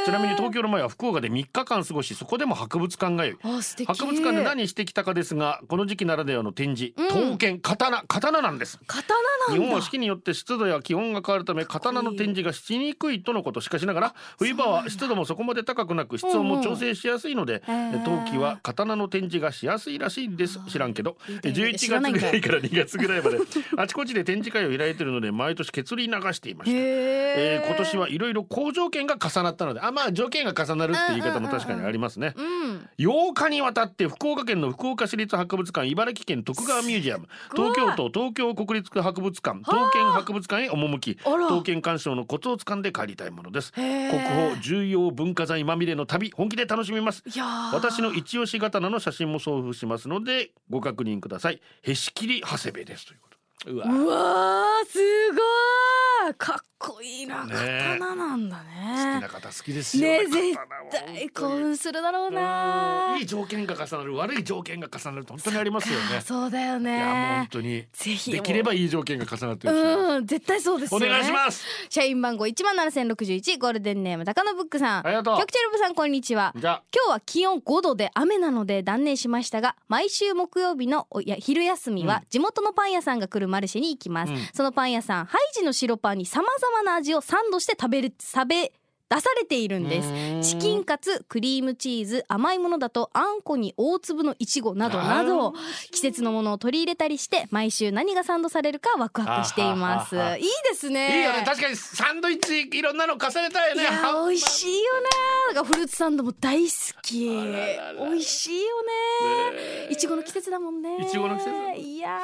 [0.05, 3.35] ちなみに東京の前は福岡で3日間過ごしそこでも博物館通い。
[3.43, 3.87] あ素敵。
[3.87, 6.93] 博物館で何してきたかですがこの時期ならではの展示。
[6.97, 7.07] うん。
[7.07, 7.59] 刀剣。
[7.59, 8.03] 刀。
[8.07, 9.15] 刀なんです刀
[9.47, 9.63] なんだ。
[9.63, 13.62] 日本は四季によって湿度や気温が変わるため刀の展示がしにくいとのこと。
[13.62, 20.60] しかしながら冬場は湿度もそこまで高くなく室温も調整しやすいので、冬季は刀の展示がしやすいらしいです。
[20.67, 21.17] 知らんけど。
[21.30, 23.38] いいね11知らないんだ月ぐらいから2月ぐらいまで。
[23.77, 26.77] あちこちで展示会を開いているので毎年血流流していました。
[26.77, 27.67] えへー。
[27.67, 32.34] 今年はいろいろ好条件が重なったのであまあ条件が重なるって言い方も確かにありますね。
[32.36, 32.89] うん。
[32.97, 43.71] 8日にわたって福岡県の福岡市立博物館茨城県徳川ミュージアム東京都東京国立博物館東県博物館へ赴き刀剣鑑賞のコツをつかんで帰りたいものです。
[43.71, 47.23] 国宝重要文化財まみれの旅本気で楽しみます。
[47.71, 51.61] 私の一押し刀の写真も送付しますのでご確認ください。
[51.83, 53.05] へし切り長谷部です。
[53.05, 54.99] ということうわうわーす
[55.31, 57.53] ごいかっこいいな、ね。
[57.99, 60.03] 刀なんだ好きねな方好きですよ。
[60.03, 60.55] ね絶
[60.91, 62.35] 対興奮するだろううん。
[62.35, 66.21] ないい条件が重なる悪い条件が重なると本当にありますよね。
[66.21, 67.85] そうだよいやもう本ね当に。
[67.91, 68.31] ぜひ。
[68.31, 71.07] できればいい条件が重なってうん絶対そうですね。
[71.07, 71.65] 願いします。
[71.89, 75.07] 社員番号一万七千六十一ゴールデンネーム高野ブックさん。
[75.07, 75.39] ありがとう。
[75.39, 76.53] 局長ルブさんこんにちは。
[76.55, 84.37] じゃあ今日は気温5度で雨なので断念しましたが毎週木曜日のおや昼休みは地元のパン屋さんが来るマルシェに行きます、うん。
[84.53, 88.73] そのパン屋さんハイジの白パンにさまざまな味をサンドして食べる食べ
[89.09, 90.01] 出されているんで
[90.43, 90.49] す。
[90.51, 95.53] チキンカツクリームチーズ甘いものだとあんこに大粒のいちごなどなど
[95.91, 100.15] 季節のものを取り入れたりして毎週何がサンドされるかワクワクしています。
[100.15, 100.21] いい
[100.69, 101.19] ですね。
[101.19, 101.43] いいよね。
[101.45, 103.83] 確かにサンドイッチいろんなの重ねたいよね
[104.27, 105.07] 美味しいよね
[105.53, 107.29] なんかフルーツサンドも大好き。
[107.29, 109.87] 美味しいよね。
[109.89, 110.97] いちごの季節だもんね。
[111.01, 112.19] いちごの季節いや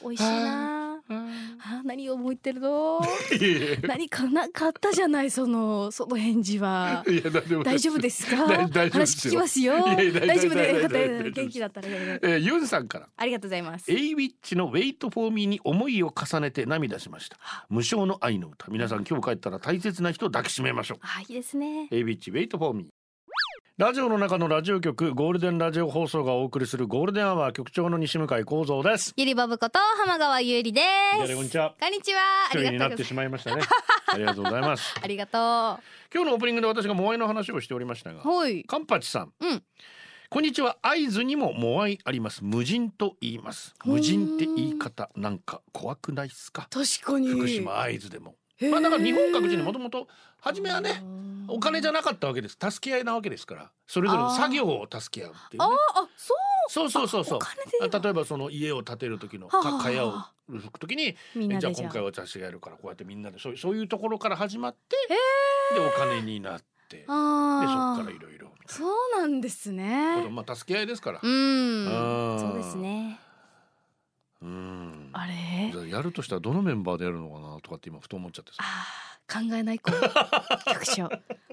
[0.00, 0.92] ー美味しいな。
[1.08, 3.00] あ何を思ってるの？
[3.82, 7.04] 何かなかあったじゃないそのその返事は。
[7.08, 7.22] いや
[7.64, 8.46] 大丈夫ですか？
[8.68, 9.28] 大大丈夫ですよ。
[9.28, 9.74] 話聞きますよ。
[9.84, 13.08] 大丈夫で元気だったらえーユンさんから。
[13.16, 13.90] ありがとうございます。
[13.90, 17.38] エイウィッチの Wait For Me に思いを重ねて涙しました。
[17.68, 18.66] 無償の愛の歌。
[18.70, 20.98] 皆さん今日帰ったら大切な人を抱きしめましょう。
[21.02, 21.88] あいいですね。
[21.90, 22.86] Awich Wait For Me
[23.82, 29.12] ラジオの中のラジオ局ゴールデンラジオ放送がお送りするゴールデンアワー局長の西向井光三です。
[29.16, 30.80] ゆりばぶこと浜川ゆうりで
[31.26, 31.34] す。
[31.34, 32.20] こんにちはこんにちは。
[32.20, 33.62] あ一人になってしまいましたね。
[34.06, 34.44] ありがとう。
[34.44, 34.94] ございます。
[35.02, 35.36] ありがと
[36.14, 38.62] 今日のオープニングで私がモアイの話をしておりましたがうはい。
[38.62, 39.62] カンパチさん、うん。
[40.30, 40.76] こんにちは。
[40.80, 42.44] 会津にもモアイあります。
[42.44, 43.74] 無人と言います。
[43.84, 46.68] 無人って言い方なんか怖くないっすか？
[46.70, 47.30] 確かに。
[47.30, 48.36] 福島会津でも
[48.70, 50.08] まあだから日本各地にもともと
[50.40, 51.02] 初めはね
[51.48, 52.56] お金じゃなかったわけです。
[52.60, 53.70] 助け合いなわけですから。
[53.86, 56.38] それぞれの作業を助け合うっていうあねあそう。
[56.68, 57.40] そうそうそう
[58.02, 60.14] 例えばその家を建てる時のかやを
[60.48, 64.96] 吹く時にじゃあ今回は私がやるからこうやってみんなでそうそういうところから始まって
[65.74, 71.20] でお金になってでそこからいろいろそうなんですなねまあ助け合いですから。
[71.22, 72.38] うん。
[72.38, 73.18] そうですね
[74.42, 75.10] うん。
[75.12, 75.88] あれ？
[75.88, 78.62] やるとしたらどのメンバーでやるのかなとかって今ふと思っちゃってさ。
[79.32, 79.90] 考えない子。
[79.92, 81.08] 局長。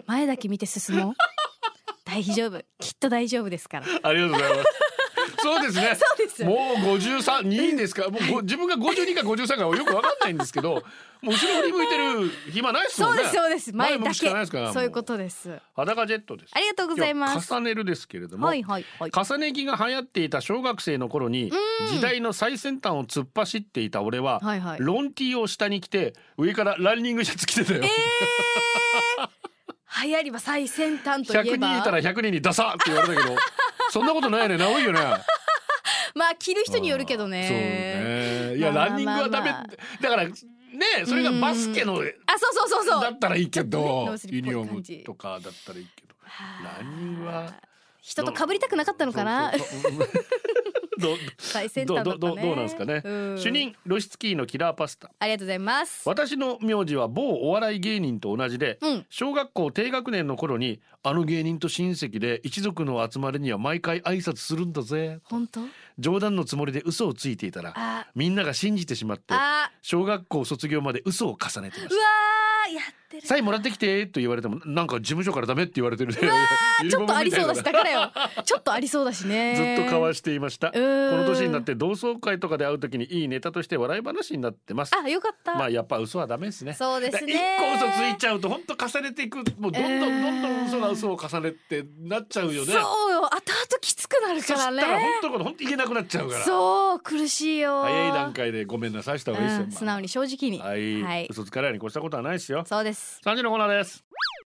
[0.07, 1.13] 前だけ見て進もう。
[2.03, 2.59] 大丈夫。
[2.79, 3.85] きっと大丈夫ですから。
[4.03, 4.69] ありがとうございます
[5.41, 5.95] そうですね。
[5.99, 6.43] そうです。
[6.43, 6.57] もう
[6.97, 8.09] 53人ですか？
[8.09, 10.83] もうご自分が52か53かよくわかんないんですけど
[11.21, 13.17] もう後ろ振り向いてる暇ないですもね。
[13.17, 13.75] そうんですそうです。
[13.75, 14.13] 前だけ。
[14.13, 15.59] そういうもことです。
[15.75, 16.51] 裸ジェットです。
[16.53, 17.53] ありがとうございます。
[17.53, 19.11] 重ねるですけれども、はいはいはい。
[19.13, 21.51] 重ね着が流行っていた小学生の頃に
[21.89, 24.79] 時代の最先端を突っ走っていた俺は、はいはい。
[24.79, 27.81] ロンティーを下に着て上からランニングシャツ着てたよ、
[30.03, 31.67] 流行りは最先端とい100えば。
[31.69, 33.35] 人いたら100人にダサって言われたけど
[33.89, 34.57] そんなことないよね。
[34.57, 34.99] なおいよね。
[36.15, 37.47] まあ着る人によるけどね。
[37.47, 38.57] そうね。
[38.57, 39.51] いや、ランニングはダメ、
[40.01, 40.33] だからね
[41.05, 42.07] それがバスケのあそう
[42.53, 43.01] そうそうそう。
[43.01, 46.15] だったらいいけど、ユニフォームとかだったらいいけど。
[46.21, 46.83] はあ。
[46.83, 47.53] ランニングは
[48.01, 49.51] 人と被りたくなかったのかな？
[50.99, 52.17] ど最先端だったね。
[52.19, 53.01] どどどどうなんですかね。
[53.03, 53.37] うん。
[53.37, 55.11] 主任露出キーのキラーパスタ。
[55.19, 56.07] ありがとうございます。
[56.07, 59.05] 私の名字は某お笑い芸人と同じで、うん。
[59.09, 65.19] 小学校低学年の頃にあの芸人と親戚で一族の集まりには毎回挨拶するんだぜ。
[65.23, 65.61] 本当？
[65.97, 68.07] 冗談のつもりで嘘をついていたらあ。
[68.15, 69.71] みんなが信じてしまってあ。
[69.81, 72.03] 小学校卒業まで嘘を重ねてましうわ
[72.65, 73.27] たーやってる。
[73.27, 76.19] サインもらってきてと言われてもなんか事務所からダメって言われてるね。
[76.89, 78.11] ちょっとありそうだしずだからよ。
[78.43, 79.75] ちょっとありそうだしね。
[79.75, 80.71] っと交わしていました。
[80.71, 81.17] こうん。
[81.21, 84.91] の年になって同窓会とかで会う時にいいネタとして笑い話になってます。
[84.95, 86.73] あよかった、まあやっぱ嘘はダメですね。
[86.73, 87.33] そうですね。
[87.33, 92.71] 一個嘘ついちゃうと本当重ねていくもうどんどんどんどん嘘が嘘を重ねてなっちゃうよね。
[92.73, 93.25] そうよ。
[93.25, 93.41] 後々
[93.81, 93.98] きつく
[94.29, 96.43] なるからねら本当本当言えなくなっちゃうから。
[96.43, 97.81] そう苦しいよ。
[97.81, 100.59] 早い段階でごめんなさいした方がいいですよ、うん、素直に正直に。
[100.59, 101.27] はい、はい。
[101.29, 102.63] 嘘つかないに越したことはないですよ。
[102.65, 103.19] そうです。
[103.23, 104.03] 三時のコーナーです。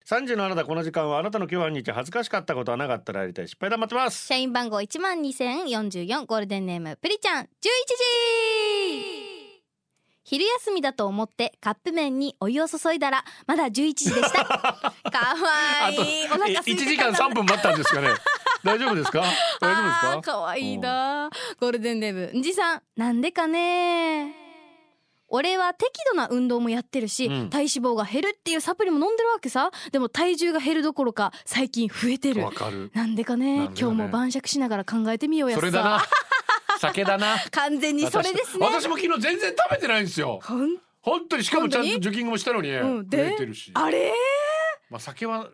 [0.06, 4.28] 三時のあなたこの時間はあなたの今日半日恥ずかしかったことはなかったらやりたい失敗談待ってます。
[4.28, 7.50] 社員番号一万二千四十四ゴールデンネームプリちゃん。
[7.62, 9.32] 十一時
[10.24, 16.26] 昼休みだと思ってカップ麺にお湯を注いだらまだ11時でしたかわいい。
[16.28, 18.08] お腹空いて1時間3分待ったんですかね
[18.64, 19.24] 大丈夫ですか？
[19.60, 20.12] 大丈夫ですか？
[20.12, 24.36] あーかわいいなゴールデンネームんじさんなんでかね？
[25.34, 27.50] 俺は適度な運動もやってるし、うん。
[27.50, 29.72] 体脂肪が減るっていうサプリも飲んでるわけさ。
[29.94, 32.44] でも体重が減るどころか最近増えてる。
[32.44, 32.92] わかる。
[32.94, 33.60] なんでかね？
[33.70, 33.72] ね？
[33.80, 36.04] 今日も晩酌しながら考えてみようやそれだな。
[36.80, 37.38] 酒だな。
[37.52, 38.66] 完全にそれですね。
[38.66, 40.42] 私私も昨日全然食べてないんですよ。
[40.44, 41.38] 本当？
[41.38, 41.46] に。
[41.46, 43.10] しかもちゃんとジョギングもしたのにうん。
[43.10, 43.18] で？
[43.30, 43.72] 増えてるし。
[43.74, 44.14] あれ？
[44.90, 45.48] まあ酒は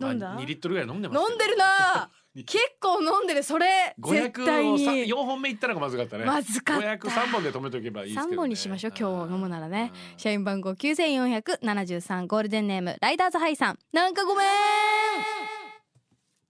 [0.00, 5.04] まあ飲んだ？2リットルぐらい飲んでます飲んでるな結構飲んでるそれ絶対500をさに。
[5.04, 6.24] 4本目いったのがまずかったね。
[6.24, 6.88] まずかった。
[6.94, 8.92] 503本で止めとけばいいですけど、ね、3本にしましょう。
[8.98, 9.92] 今日飲むならね。
[9.92, 10.18] うん。
[10.18, 13.78] 社員番号9473ゴールデンネームライダーズハイさん。
[13.92, 15.61] なんかごめん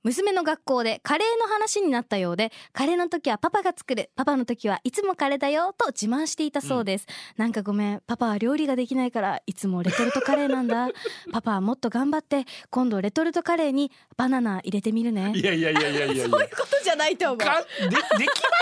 [0.05, 10.89] 娘の学校でカレーの話になったようでカレーの時はパパが作るパパの時はいつもカレーだよと自慢していたそうです、なんかごめんパパは料理ができないからいつもレトルトカレーなんだ。
[11.33, 15.33] パパはもっと頑張って今度レトルトカレーにバナナ入れてみるね。
[15.35, 16.29] いやいやいやいやいやいや。
[16.29, 17.39] そういうことじゃないと思う。
[17.39, 18.05] かでできま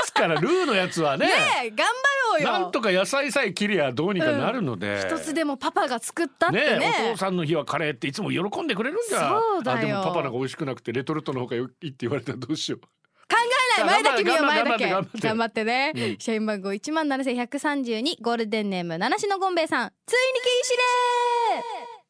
[0.05, 1.27] すからルーのやつはね。
[1.27, 1.33] ね
[1.65, 1.93] え頑張
[2.33, 2.53] ろうよ。
[2.53, 6.79] なんとか野菜さえ切りゃどうにかなるので、一つでもパパが作ったってね。
[6.79, 9.79] ねえお父さんの日はカレーっていつも喜んでくれるんじゃそうだよ。
[9.79, 12.81] あでもパパなんか美味しくなくてレトルトの方がいいって言われたらどうしよう。
[12.81, 13.37] 考
[13.79, 16.17] えない前だけ見よう前だけ頑張ってね、うん。
[16.19, 19.93] 社員番号一万七千百三十二ゴールデンネーム七種のゴンベイさん。
[20.07, 22.01] ついに禁止令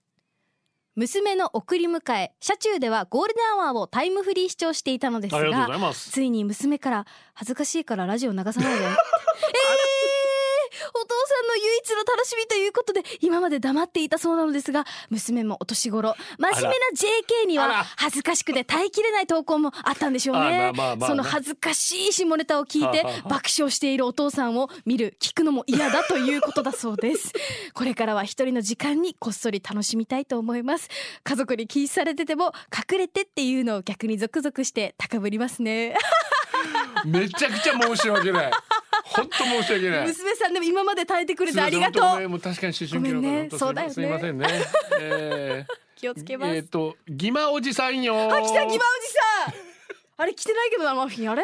[0.96, 8.84] 娘の送り迎え車中ではゴールデンアワーをタイムフリー視聴していたのですがついに娘から恥ずかしいからラジオ流さないで。
[8.84, 8.88] え
[9.86, 9.89] ー
[11.40, 16.14] さんの唯一の楽しみということで今まで黙っていたそうなのですが娘もお年頃。
[16.38, 16.74] 真面目な
[17.44, 20.72] JK には恥ずかしくて耐えきれない投稿もあったんでしょうあね。
[21.00, 27.32] その恥ずかしい下ネタを聞いて爆笑しているお父さんを見る聞くのも嫌だということだそうです。
[27.72, 30.88] これからは一人の時間にこっそり楽しみたいと思います。
[31.24, 32.52] 家族に禁止されてても
[32.90, 35.96] 隠れてっていうのを逆にゾクゾクして高ぶりますね。
[37.04, 38.52] めちゃくちゃ申し訳ない
[39.14, 40.06] 本当申し訳ない。
[40.06, 42.20] 娘さんでも今まで耐えてくれてありがとう。
[42.26, 42.30] ん。
[42.30, 43.50] もう確かに思春期の頃ごめんね。
[43.50, 44.46] そうだよねすいませんね。
[45.00, 48.80] え気をつけます、ー、えっ、とギマおじさんよあ来たギマおじさ
[49.50, 49.54] ん。
[50.16, 51.42] あれ来てないけどなマフィンあれ？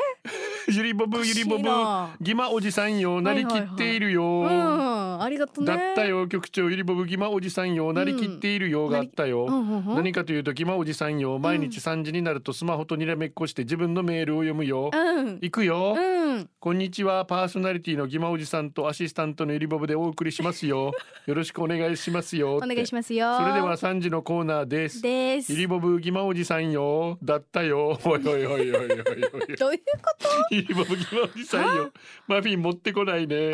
[0.73, 5.77] ゆりぼぶゆりぼぶおかしいなギマおじさんよなりきっているよ、うんありがとうね。
[5.77, 6.69] だったよ局長。
[6.71, 9.95] ゆりぼぶギマおじさんよなりきっているよがあったよ、うんうんうん。
[9.97, 15.39] 何かというとギマおじさんよ毎日3時になるとスマホとにらめっこして自分のメールを読むよ、うん。
[15.41, 16.49] 行くよ、うん。
[16.61, 20.93] こんにちはパーソナリティのギマおじさんとアシスタントのゆりぼぶでお送りしますよ。
[21.27, 22.57] よろしくお願いしますよ。
[22.57, 23.37] お願いしますよ。
[23.39, 25.01] それでは3時のコーナーです。
[25.01, 25.53] です。
[25.53, 27.19] ゆりぼぶギマおじさんよ。
[27.23, 27.99] だったよ。
[28.05, 29.57] おいおいおいおいおいおい。
[29.57, 30.15] どういうこ
[30.51, 30.56] と？
[30.57, 31.93] ゆりぼぶギマおじさんよ
[32.27, 33.53] マフィン持ってこないね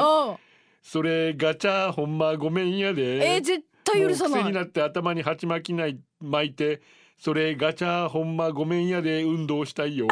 [0.82, 6.80] それガチャほんまごめんやでえー、絶対許さない癖になって頭に鉢巻きない巻いて
[7.18, 10.08] それガチャほんまごめんやで運動したいよ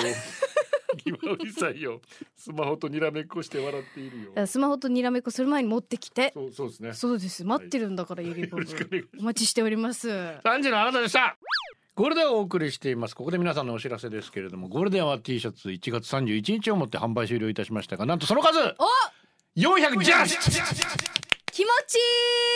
[1.05, 2.01] ギマおじさんよ
[2.37, 8.65] スマホとにらめっこして笑っているよスマホとにらめっこする前に持ってきてそうそうですねそうです待ってるんだからゆりぼぶ
[9.19, 11.37] お待ちしております3時のあなたでした
[12.01, 13.15] ゴールデンをお送りしています。
[13.15, 18.63] ここで皆さんのお知らせですけれどもゴールデンは T シャツ1月31日をもって販売終了いたしましたがなんとその数お
[19.61, 21.11] 400ジャスト
[21.53, 22.01] 気持ちいい。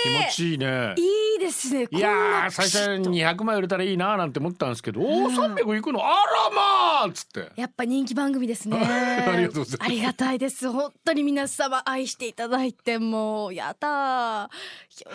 [0.05, 0.95] 気持ちいいね。
[0.97, 1.87] いいですね。
[1.91, 6.01] いや最初は200枚売れたらいいなーなんて思ったんですけど、おおうん300いくの？
[6.01, 6.15] あら
[6.55, 7.51] まあっつって。
[7.57, 8.79] やっぱ人気番組ですね。
[8.81, 9.79] ありがとうございます。
[9.81, 10.71] ありがたいです。
[10.71, 14.51] 本当に皆様愛していただいてもうやだー。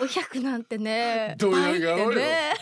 [0.06, 2.06] 400なんてねどうやがおよ。
[2.10, 2.54] 倍ってね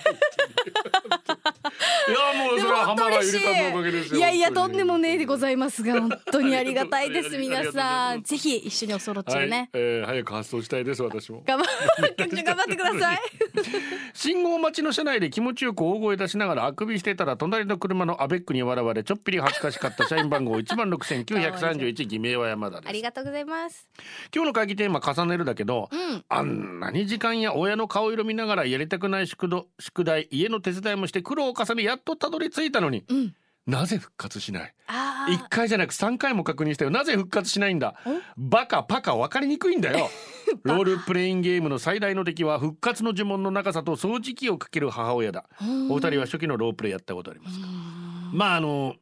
[1.64, 4.20] もうそれは浜田ゆりさんのおかげですよい。
[4.20, 8.22] やいやとんでもねえでございますが本当にありがたいです皆さん。
[8.22, 9.50] ぜひ一緒におそろちをはい。
[9.50, 11.42] ね、えー早く発送したいです私も。
[11.46, 13.18] 頑張ってください。
[14.14, 22.88] 信号待ちの車内で気持ちよく大声出しながらあくびしていたら隣の車のアベックに笑われちょっぴり恥ずかしかった社員番号1万6931偽名は山田です。
[22.88, 23.88] ありがとうございます。
[24.34, 26.24] 今日の会議テーマ重ねるだけど、うん。
[26.28, 29.48] あんなに時間や親の顔色見ながらやりたくない宿
[30.04, 33.34] 題家の手伝いもして苦労を重ねやっとたどり着いたのに、うん。
[33.66, 34.74] なぜ復活しない？
[34.86, 36.90] あ一回じゃなく3回も確認したよ。
[36.90, 37.94] なぜ復活しないんだ？
[38.36, 40.08] バカパカ分かりにくいんだよ。
[40.64, 45.44] ロールプレインゲームの最大の敵は復活の呪文の長さと掃除機をかける母親だ。
[45.90, 47.66] お二人は初期のロープレイやったことありますか？
[48.32, 48.96] まああの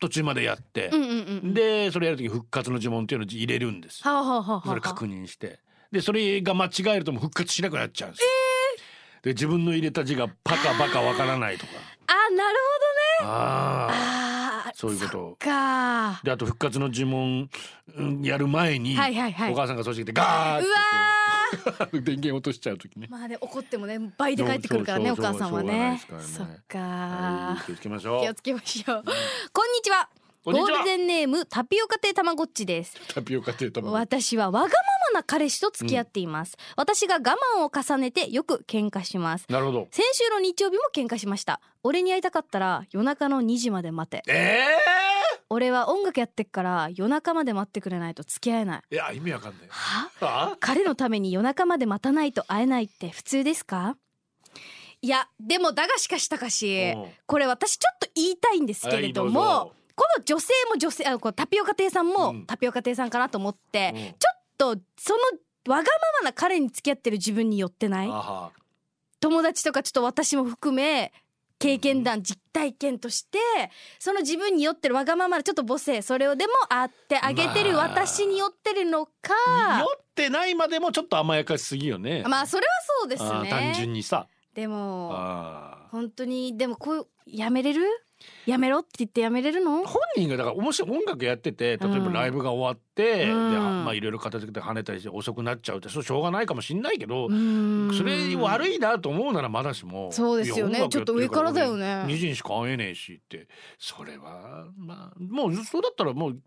[0.00, 0.88] 途中までやって。
[0.92, 1.54] うん、うんうんうん。
[1.54, 3.98] でそれやるとき復活の呪文っていうのを入れるんです。
[3.98, 5.58] それ確認して。
[5.92, 8.26] でそれが間違えるともう復活しなくなっちゃうんですよ、
[9.22, 11.72] で自分の入れた字がパカバカわからないとか
[12.08, 12.58] あなる
[13.22, 14.68] ああほどね。
[14.68, 14.72] あー。
[14.74, 15.36] そういうこと。
[15.38, 16.20] か。
[16.22, 17.48] であと復活の呪文
[17.96, 19.52] うんやる前に、はいはいはい。
[19.52, 20.66] お母さんが掃除機でガーって。
[22.00, 23.06] 電源落としちゃう時ね。
[23.08, 26.02] ーまあね怒ってもね倍で帰ってくるからねおそうそう母さんはね。
[26.20, 26.78] そっか。
[26.78, 28.22] はい気をつけましょう。
[28.22, 29.04] 気をつけましょう。
[29.52, 30.08] こんにちは。
[30.44, 30.78] こんにちは。
[30.78, 32.94] ゴールデンネームタピオカ亭たまごっちです。
[33.12, 34.70] タピオカって卵私はわがまま
[35.16, 39.46] な彼氏と付き合っています、私が我慢を重ねてよく喧嘩します。
[39.48, 39.88] なるほど。
[39.90, 41.60] 先週の日曜日も喧嘩しました。
[41.82, 44.22] 俺に会いたかったら夜中の2時まで待て。
[44.28, 44.66] え
[45.48, 48.82] 俺は音楽やってっから夜中まで待ってくれないと付き合えない。
[48.90, 49.68] えいや意味わかんない。
[49.68, 50.10] は？
[50.20, 50.56] あ？
[50.60, 53.96] 彼のために夜中まで待たないと会えないって普通ですか？
[55.02, 56.98] いやでもだがしかしたかしう。
[56.98, 62.46] んこれ私ちょっと言いたいんですけれども、この女性も女性あこうタピオカ亭さんも、うん。
[62.46, 64.00] タピオカ亭さんかなと思って、うん。
[64.02, 65.20] ちょっとその
[65.72, 65.88] わがま
[66.22, 68.08] まな彼に付き合ってる自分によってない？
[69.20, 71.12] 友達とかちょっと私も含め
[71.58, 73.38] 経験談実体験として
[73.98, 79.12] その自分に酔ってるわがままなちょっと母性それをでもあってあげてるまあ私に酔ってるのか。
[79.80, 82.24] 酔ってないまでもちょっと甘やかしすぎよね。
[82.28, 84.28] まあそれはそうですあー単純ねにさ。
[84.54, 85.14] でも
[85.90, 87.82] 本当にでもこうやめれる？
[88.46, 89.84] やめろって言ってやめれるの？
[89.84, 92.12] 本人がだから面白い音楽やってて例えばうん。
[92.12, 93.52] ライブが終わって、うん。
[93.52, 97.90] でまあいろいろ片付けて跳ねたりして遅くなっちゃうってそれしょうがないかもしんないけど、うん。
[97.92, 100.88] それ悪いなと思うならまだしもそうですよね。
[100.88, 102.04] ちょっと上からだよね。
[102.04, 103.48] 俺2時にしか会えねえしって
[103.78, 106.38] それはまあもうそうだったらもう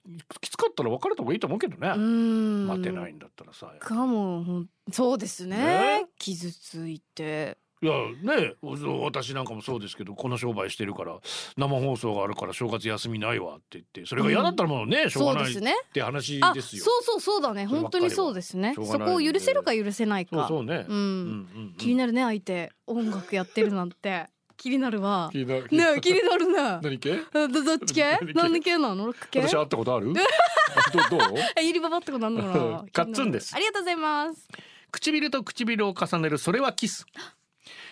[0.41, 2.67] きつかったら別れた方がいいと思うけどね、うん。
[2.67, 5.57] 待てないんだったらさかもそうですね。
[5.57, 6.05] ね。
[6.17, 8.55] 傷ついていやね
[9.01, 11.17] 私なんかもそうですけどこの商売してるから
[11.57, 15.75] 生放送があるから正月休みないわって言ってそれが嫌だったらもうね、しょうがないっそうですね。
[15.93, 16.83] て話あですよ。
[16.83, 17.65] そうそうそうだね。
[17.65, 18.73] 本当にそうですね。
[18.75, 20.45] そこを許せるか許せないか。
[20.47, 20.85] そうね。
[20.89, 20.95] うん。
[20.95, 22.71] うんうん気になるね相手。
[22.85, 24.27] 音楽やってるなんて。
[24.57, 25.29] 気になるわ。
[25.31, 25.67] 気になる。
[25.71, 26.53] ねえ気になるね。
[26.83, 27.17] 何系？
[27.33, 28.19] どどっち系？
[28.33, 28.77] 何系？
[28.77, 29.05] なの？
[29.05, 29.39] ロック系？
[29.39, 30.11] 私会ったことある？
[30.11, 31.37] どどう？
[31.55, 32.85] えゆりばばってことあんのかな。
[32.91, 33.55] カッツンです。
[33.55, 34.47] ありがとうございます。
[34.91, 37.05] 唇と唇を重ねるそれはキス。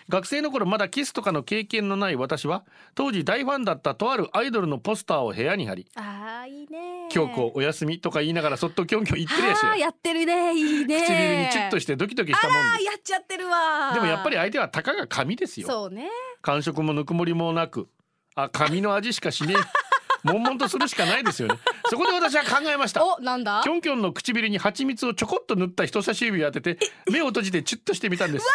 [0.09, 2.63] 学生の頃まだキスとかの経験のない私は
[2.95, 9.79] 当時大ファンだったとあるアイドルのポスターを部屋に貼りあーいいね「京子おやすみ」とか言いながらそっとキョンキョン言ってるやし。
[9.81, 10.53] やってるね。
[10.55, 11.01] いいね。
[11.01, 15.67] 唇にチュッとしてドキドキしたもんあーでやっちゃってるわすでもやっぱり相手はたかが紙ですよ。
[15.67, 16.09] そうね。
[16.41, 17.89] 感触もぬくもりもなく。
[18.35, 19.86] あ紙の味しかしねえ
[20.27, 21.55] 悶々とするしかないですよね。
[21.89, 23.03] そこで私は考えました。
[23.05, 23.61] おなんだ？
[23.63, 28.45] キョンキョンの唇に蜂蜜をちょこっと塗った人差し指を当てて目を閉じてチュッとしてみたんです。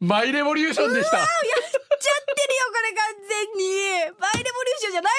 [0.00, 1.18] マイレボリューションでした。
[1.18, 3.64] やっちゃってるよこれ完全に。
[4.18, 5.12] マイレボリューションじゃない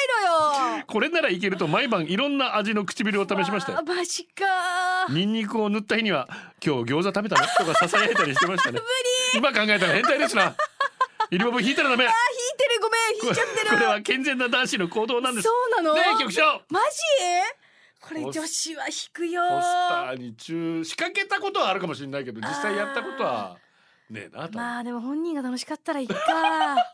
[0.71, 0.83] のよ。
[0.85, 3.81] これならいけると毎晩いろんな味の唇を試しましたよ。
[3.85, 4.43] マジか。
[5.09, 6.27] ニンニクを塗った日には
[6.65, 7.45] 今日餃子食べたの？
[7.47, 8.79] とか囁いたりしてましたね。
[9.35, 10.55] 今考えたら変態ですな。
[11.31, 12.05] イルボブ引いたらダメ
[12.93, 13.69] めん引いちゃってる。
[13.71, 15.47] これは健全な男子の行動なんです。
[15.47, 15.93] そうなの？
[15.95, 16.61] ねえ局長。
[16.69, 16.97] マジ？
[18.01, 19.41] これ女子は引くよ。
[19.41, 23.57] ポスターに中仕掛けたことはあるかもしれないけど実際やったことは
[24.09, 26.15] ねえなと、まあでも本人が楽しかったらいいか。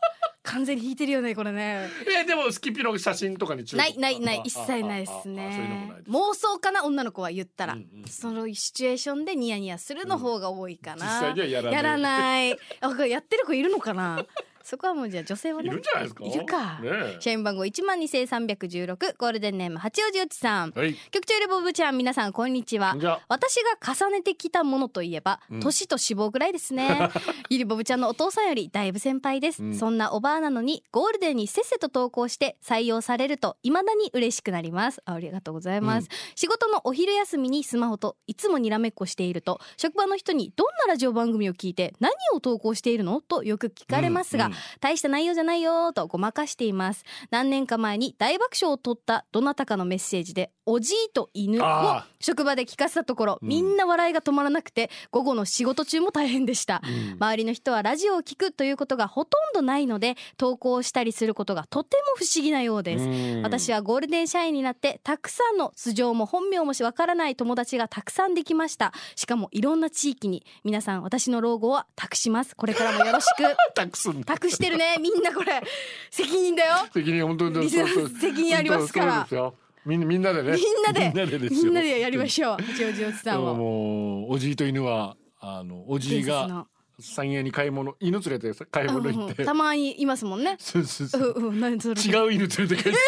[0.42, 1.90] 完全に引いてるよねこれね。
[2.08, 4.38] えでもスキピの写真とかにないないない。
[4.38, 5.92] あ一切ないですね。
[6.08, 14.24] 妄想かな女の子は言ったら、うんうんそのシチュエーションでニヤニヤするの方が多いかな、実際にはやらないややってる子いるのかな
[14.62, 16.24] そこはもうじゃあ女性はいねるんじゃないですか？
[16.24, 16.78] いるか。
[16.80, 17.16] ねえ。
[17.20, 20.72] 社員番号一万二千三百十六ゴールデンネーム八王子よちさん。
[20.72, 20.94] はい。
[21.10, 22.96] 局長レボブちゃん皆さんこんにちは。
[22.98, 25.60] じゃあ私が重ねてきたものといえば、うん。
[25.60, 27.10] 年と脂肪ぐらいですね。
[27.48, 29.74] ゆりぼぶちゃんのお父さんよりだいぶ先輩です、うん。
[29.74, 35.00] そんなおばあなのにゴールデンにせっせと投稿して採用されると未だに嬉しくなります。
[35.04, 43.20] あありがとうございます、仕事のお昼休みにスマホといつもにらめっこしていると職場の人にどんなラジオ番組を聞いて何を投稿しているの？
[43.20, 44.54] とよく聞かれますが、うん。
[44.80, 47.04] 大した内容じゃないよとごまかしています。
[47.30, 53.48] 何年か前に大爆笑を取ったどなたかのメッセージでおじいと犬をあ職場で聞かせたところうん。
[53.48, 56.82] みんな笑いが止まらなくて午後の仕事中も大変でした。
[56.84, 57.12] うん。
[57.14, 63.04] 周りの人はラジオを聞くということがほとんどないので投稿したりすることがとても不思議なようです。
[63.04, 63.42] うん。
[63.42, 68.92] 私はゴールデン社員になってたくさんの素性も本名もわからない友達がたくさんできました。
[69.16, 72.54] しかもいろんな地域に皆さん私の老後は託します。
[72.54, 73.42] これからもよろしく。
[73.74, 74.96] 託すんだ託してるね。
[75.00, 75.62] みんなこれ。
[76.10, 76.74] 責任だよ。
[76.92, 79.52] 責任本当に責任ありますから。
[79.84, 80.52] みんみんなでね。
[80.52, 81.08] みんなで。
[81.08, 81.64] みんなでですよ。
[81.64, 82.56] みんなでやりましょう。
[82.62, 86.66] 八王子おじさんをもうおじいと犬はあのおじいが
[86.98, 89.44] 三円に買い物犬連れて買い物行って。
[89.44, 90.56] たまにいますもんね。
[90.58, 91.34] そうそうそう。
[91.36, 91.60] うんうん。
[91.60, 92.00] 何それ。
[92.00, 93.00] 違う犬連れて帰ってきたっていうね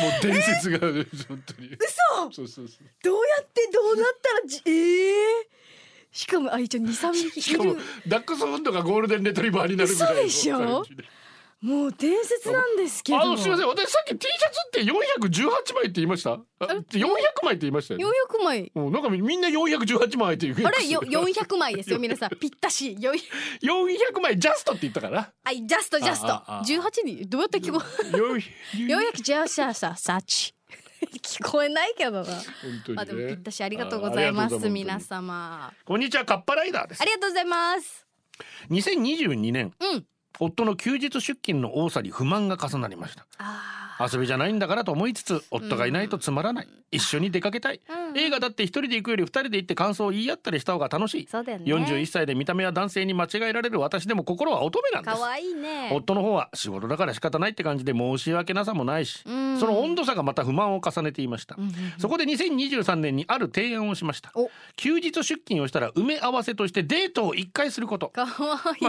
[0.00, 1.68] もう伝説がある本当に。
[1.68, 2.32] 嘘！
[2.32, 2.86] そうそうそう。
[3.02, 5.59] どうやってどうなったらじええ
[6.12, 7.76] しかもあ一応二三匹いる。
[8.06, 10.58] ダックスフンドがゴールデンレトリバーになるぐらいの嘘でしょ。
[10.58, 11.04] 感じで
[11.62, 13.20] もう伝説なんですけど。
[13.20, 13.68] あのすみません。
[13.68, 16.32] 私さっき T シャツって418枚って言いました？
[16.32, 18.04] あ400枚って言いましたよね。
[18.04, 18.72] 四百枚。
[18.74, 20.66] なんかみんな418枚っていう。
[20.66, 20.86] あれ？
[20.88, 22.30] よ四百枚ですよ皆さん。
[22.40, 22.96] ぴったし。
[22.98, 26.64] 四400枚ジャストって言ったかなあジャストジャスト。
[26.64, 27.82] 十八にどうやって聞こ
[28.14, 30.54] えようやくジャストさサチ
[31.22, 32.24] 聞こえないけどな。
[32.24, 32.42] 本
[32.84, 33.02] 当にね。
[33.02, 35.72] あでもぴったしありがとうございます皆様。
[35.84, 37.02] こんにちはカッパライダーです。
[37.02, 38.06] ありがとうございます。
[38.70, 39.72] 2022年。
[39.80, 40.06] うん。
[40.38, 43.26] 夫の休日出勤の多さに不満が重なりました。
[43.38, 48.18] あ遊びじゃないんだからと思いつつ夫がいないとつまらない、一緒に出かけたい、うん。
[48.18, 51.64] 映画だって一人で行くより二人で行って感想を言い合ったりした方が楽しい、そうだよね。
[51.64, 55.16] 41歳で見た目は男性に間違えられる私でも心は乙女なんです。
[55.16, 55.90] 可愛いね。
[55.92, 59.58] 夫の方は仕事だから仕方ないって感じで申し訳なさもないし、うん。
[59.58, 64.32] その温度差がまた不満を重ねていました、うんうんそこで2023年にある提案をしました。
[64.34, 64.50] お。
[64.76, 68.12] 休日出勤をしたら埋め合わせとしてデートを1回すること。
[68.16, 68.24] ま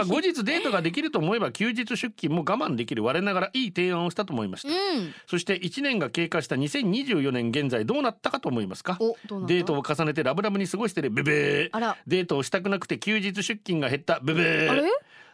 [0.00, 8.98] あ後日デートができると思えば休日出勤も我慢できる我ながらいい提案をしたと思いました、うんそして1年が経過した2024年現在どうなったかと思いますか？
[9.46, 11.68] デートを重ねてラブラブに過ごしてるブブー。
[11.72, 11.96] あら。
[12.06, 14.82] デートをしたくなくて休日出勤が減ったブブー。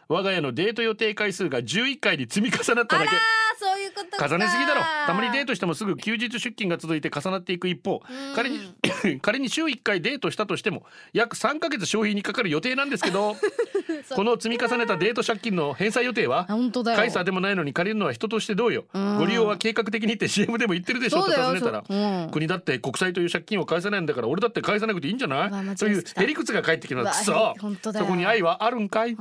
[0.07, 3.09] 我が家のデート予定回数が11回に積み重なっただけ。
[3.09, 3.19] あ
[3.59, 4.27] そういうことか。
[4.27, 4.81] 重ねすぎだろ。
[5.07, 8.01] たまにデートしてもすぐ休日出勤が続いて重なっていく一方。
[8.09, 8.35] うん。
[8.35, 10.83] 仮に 仮に週1回デートしたとしても
[11.13, 13.35] 約3ヶ月消費にかかる予定なんですけど
[14.15, 16.97] この積み重ねたデート借金の返済予定はあ本当だよ。
[16.97, 18.85] カイサーでもないのに借りるのは人としてどうよ。
[18.93, 19.17] うん。
[19.19, 21.83] ご利用は計画的にって CM でも言ってるでしょと尋ねたら。
[21.87, 21.97] そう。
[21.97, 22.29] うん。
[22.31, 25.75] 国だって国債という借金を返せないんだから俺だって返さなくていいんじゃない？
[25.75, 26.95] というへりくつが返ってきた。
[26.95, 27.05] のう。
[27.05, 29.15] わくそこに愛はあるんかい？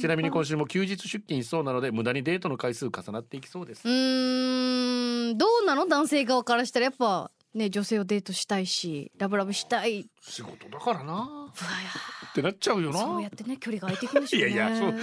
[0.00, 5.86] ちなみに今週も休日出勤しそうなので無駄にデートの回数重なっていきそうですうーんどうなの？
[5.86, 10.08] 男性側からしたらやっぱね女性をデートしたいしラブラブしたい。
[10.20, 11.48] 仕事だからな。
[11.50, 12.98] ってなっちゃうよな。
[12.98, 14.54] そうやってね距離が空いていくんでしょうね。
[14.54, 14.94] いやいやそう。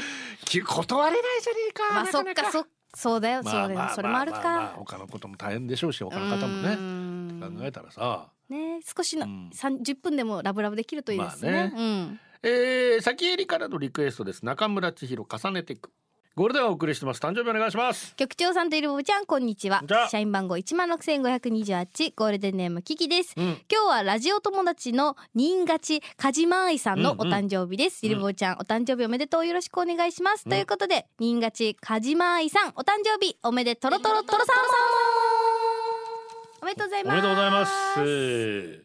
[0.45, 2.65] き断れないじゃねえかまあそっかそ
[2.95, 3.67] そうだよそうだよ。
[3.69, 6.75] まあまあそれもあるまあまあか他のことも大変でしょうし他の方もね。
[6.75, 8.27] ね考えたらさ。
[8.49, 9.49] ね少しのうん。
[9.53, 11.71] 30分でもラブラブできるといいですね。
[11.73, 12.19] まうん。
[12.43, 14.43] えー、先襟からのリクエストです。
[14.45, 15.89] 中村千尋重ねていく
[16.35, 17.19] ゴールデンをお送りしてます。
[17.19, 18.15] 誕生日お願いします。
[18.15, 19.83] 局長さんといるぼぶちゃんこんにちは。
[20.09, 23.35] 社員番号一万六千五百二十八ゴールデンネームキキです。
[23.37, 23.45] うん。
[23.71, 28.09] 今日はラジオ友達の新勝ちかじまあいさんのお誕生日です、うん。
[28.09, 30.51] ゆりぼうちゃんお誕生日おめでとうよろしくお願いします、うん。
[30.51, 34.55] ということで新勝ちかじまあいさんお誕生日おめでとろとろとろさん
[36.63, 37.13] おめでとうございます。
[37.13, 37.71] おめでとうございます。
[37.99, 38.83] えー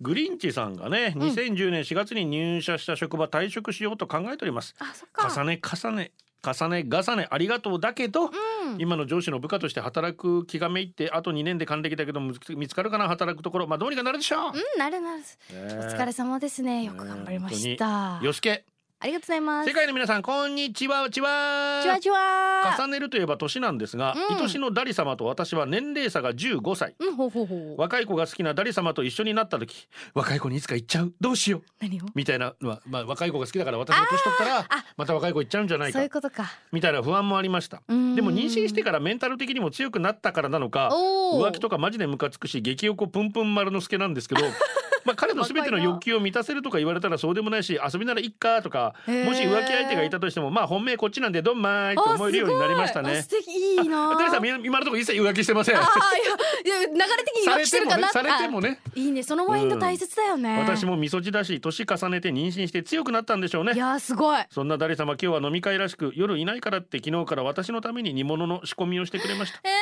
[0.00, 4.76] グリンチさんがね2010年4月に入社した職場退職しようと考えております。
[4.78, 5.28] あそっか。
[5.28, 6.12] 重ね重ね
[6.42, 8.30] 重ね重ねありがとうだけど、うん。
[8.78, 13.66] 今の上司の部下として働く気がめいってあと2年で還暦だけど見つかるかな働くところ。
[13.66, 15.18] まあどうにかなるでしょう、うんなるなる。
[15.18, 16.84] ねお疲れ様ですね。
[16.84, 18.20] よく頑張りました。
[18.22, 18.64] よしけ
[19.00, 19.68] ありがとうございます。
[19.68, 21.80] 世界の皆さんこんにちはちは。
[21.84, 22.76] ちわちわ。
[22.76, 24.38] 重ねるといえば年なんですが、うん。
[24.38, 26.96] 愛しのダリ様と私は年齢差が15歳。
[26.98, 27.80] うんほうほうほう。
[27.80, 31.12] 若い子が好きなダリ様と一緒になった時若い子にいつか行っちゃう？
[31.20, 31.62] どうしよう？
[31.80, 32.06] 何を？
[32.16, 36.50] みたいなのは、まあ、若い子が好きだから私も年取ったらあまた若い子行っちゃうんじゃないそういうかことか。
[36.72, 37.82] みたいな不安もありました。
[37.86, 38.16] うん。
[38.16, 40.90] でも妊娠してからメンタル的にも強くなったからなのか
[41.34, 44.40] 浮気とかマジでムカつくし激横プンプン丸之助なんですけど
[45.08, 53.22] まあ彼の全ての欲求を満たせるとか言われたらそうでもないし遊びならいっかとかもし浮気相手がいたとしてもまあ本命こっちなんでどんまいと思えるようになりましたね。
[53.22, 54.14] 素敵いいな。
[54.14, 55.76] ダリさんみ今のところ一切浮気してません。
[55.76, 58.10] いやいや流れ的に浮気してるかな。
[58.10, 63.72] されてもねいいねそのマインド大切だよね、私もみそじだし年重ねて妊娠して強くなったんでしょうね。
[63.72, 64.42] いやーすごい。
[64.50, 69.60] そんなダリ様今日は飲み会らしく夜いないからって昨日から私のために煮物の仕込みをしてくれました。
[69.64, 69.72] えー、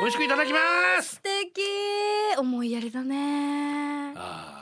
[0.00, 0.58] 美味しくいただきま
[1.02, 1.16] す。
[1.16, 1.62] 素敵
[2.38, 4.55] 思いやりだねあー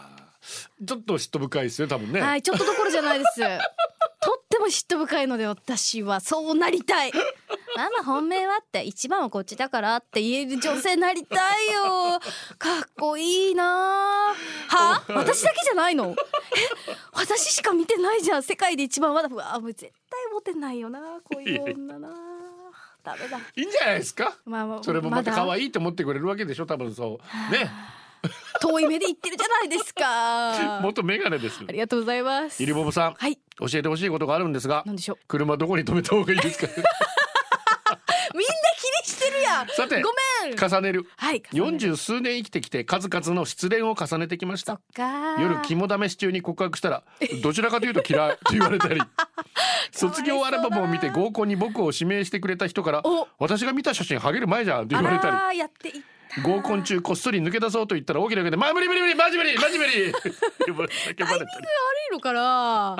[0.85, 3.41] ちょっと嫉妬深いですよ多分ね、はいちょっとどころじゃないです。
[4.21, 7.13] とっても嫉妬深いので私はそうなりたい。
[7.77, 12.21] ママ本命はって一番はこっちだからって言える女性なりたいよ。
[12.59, 13.65] かっこいいな。
[14.69, 15.03] は？
[15.09, 16.11] 私だけじゃないの？
[16.13, 16.15] え？
[17.13, 18.43] 私しか見てないじゃん。
[18.45, 19.29] 世界で一番まだ。
[19.31, 22.09] うわもう絶対モテないよなこういう女な。
[23.03, 23.39] ダメだ。
[23.57, 24.39] いいんじゃないですか？
[24.47, 27.53] まあまあそれもまた可い愛いと思ってくれるわけでしょ多分そう。
[27.53, 27.71] ね
[28.61, 30.81] 遠い目で言ってるじゃないですか。
[30.83, 31.61] 元メガネです。
[31.69, 32.63] ありがとうございます。
[32.63, 33.39] イリボブさんはい。
[33.61, 35.19] 教えてほしいことがあるんですがなんでしょう？
[35.29, 36.67] 車どこに止めた方がいいですか？
[38.35, 39.69] みんな気にしてるやん。
[39.69, 40.11] さてご
[40.45, 40.59] めん。
[40.59, 41.07] 重ねる。
[41.17, 41.87] はい重ねる。
[41.87, 47.05] 40数年生きてきて数々の失恋を重ねてきましそたっか夜肝試し中に告白したら
[47.43, 49.01] どちらかというと嫌いと言われたり。
[49.93, 53.29] 卒業アルバムを見て合コンに僕を指名してくれた人からお。
[53.39, 55.37] 私が見た写真ハゲる前じゃんと言われたり。
[55.37, 56.01] あやっていった
[56.45, 60.13] 合コン中こっそり抜け出そうと言ったら大きな声で「まあ無理無理無理マジ無理マジ無理」
[60.67, 62.97] 呼ばれ叫ばれたり悪いのかな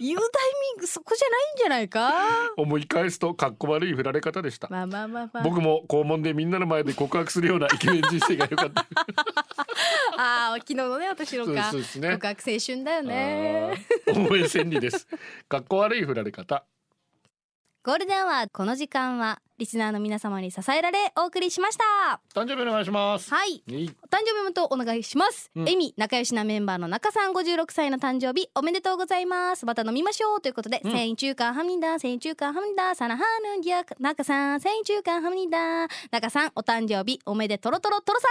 [0.00, 2.12] 言うタイミングそこじゃないんじゃないか？
[2.56, 4.68] 思い返すとかっこ悪い振られ方でした。
[4.68, 5.42] まあまあまあまあ。
[5.44, 8.86] 僕も校門でみんなの前で告白するようなイケメン人生が良かった。
[10.16, 11.60] あー昨日のね私のかね。
[11.72, 13.86] 告白青春だよね。
[14.30, 15.06] 応援千里です。
[15.48, 16.64] かっこ悪い振られ方
[17.84, 22.20] ゴールデンアワーこの時間はリスナーの皆様に支えられお送りしました。
[22.32, 23.28] 誕生日お願いします。
[23.34, 23.60] はい。
[23.66, 25.68] お誕生日おめでとうお願いします、うん。
[25.68, 29.66] エミ仲良しなメンバーの中さん56歳の誕生日おめでとうございます。
[29.66, 30.92] また飲みましょうということで、うん。
[30.92, 38.28] セイン中間ハミダセイン中間ハミダサナハーヌンギャ中さんセイン中間ハミダ中さんお誕生日おめでとろとろとろさ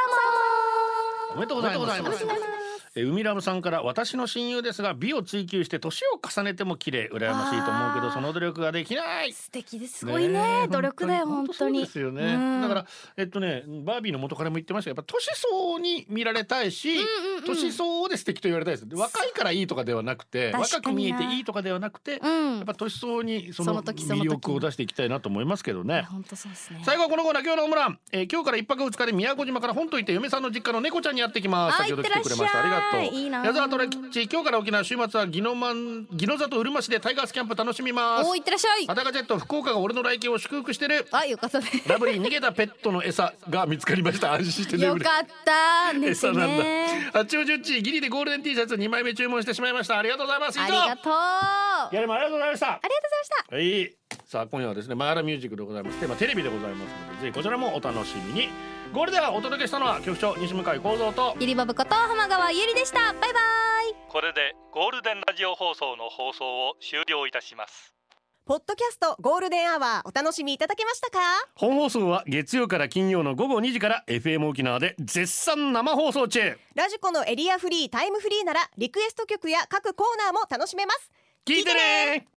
[1.36, 2.61] おめでとうございます
[2.94, 9.32] え海ラムさんから私の親友ですが美を追求して年を重ねても綺麗羨ましいと思うけどその努力ができない。
[9.32, 10.00] 素敵です。
[10.00, 10.64] すごいね。
[10.66, 12.86] え努力だよ本当にですよね、うんだから
[13.16, 17.44] えっとねバービーの元彼も言ってましたけどやっぱ年相応に見られたいし、うんうんうん。
[17.46, 18.90] 年相応で素敵と言われたいです。
[18.90, 22.56] で若いからいいとかではなくて若く見えていいとかではなくて、うん。
[22.58, 26.02] やっぱ年相応にその魅力を出していきたいなと思いますけどね。
[26.12, 26.82] 本当そうですね。
[26.84, 31.76] 最後はこのコーナー今日のオムラン、えー今日から一泊二日で宮古島から本島行って嫁さんの実家の猫ちゃんにやってきます。
[31.76, 33.02] あ先ほど来てくれましたありいってらっしゃがとう。
[33.02, 38.30] いいいな矢沢トレッチ今日から沖縄週末は宜野湾宜野里うるま市でタイガースキャンプ楽しみます。
[38.30, 38.86] おーいってらっしゃい。
[38.88, 41.08] 裸ジェット福岡が俺の来県を祝福してる。
[41.12, 41.68] あよかったね。
[41.88, 44.34] ラブリー逃げたペットの餌が見つかりました。
[44.34, 46.64] 安心して眠れよかったです餌なんだ。
[46.64, 49.98] ね八王子うちギリでゴールデン T シャツ2枚目注文してしまいました。
[49.98, 50.60] ありがとうございます。
[50.60, 51.14] ありがとう。
[51.14, 52.66] あいやでもありがとうございました。
[52.68, 53.56] りがとうございました。
[53.56, 54.02] はい。
[54.26, 55.98] さあ今夜はですねマヤラミュージックでございます。
[55.98, 58.50] テーマテレビでございますのでぜひこちらもお楽しみに
[58.94, 63.00] ゴールではお届けしたのは局長西向井光三とゆりばぶこと浜川ゆりでした。
[63.00, 63.32] バイバイ。
[64.10, 67.94] これでゴールデンラジオ放送の放送を終了いたします。
[68.46, 71.20] ポッドキャストゴールデンアワーお楽しみいただけましたか？
[71.56, 76.58] 本放送は月曜から金曜の午後2時から FM 沖縄で絶賛生放送中。
[76.76, 81.10] ラジコのエリアフリータイムフリーならリクエスト曲や各コーナーも楽しめます。
[81.46, 82.28] 聞いてね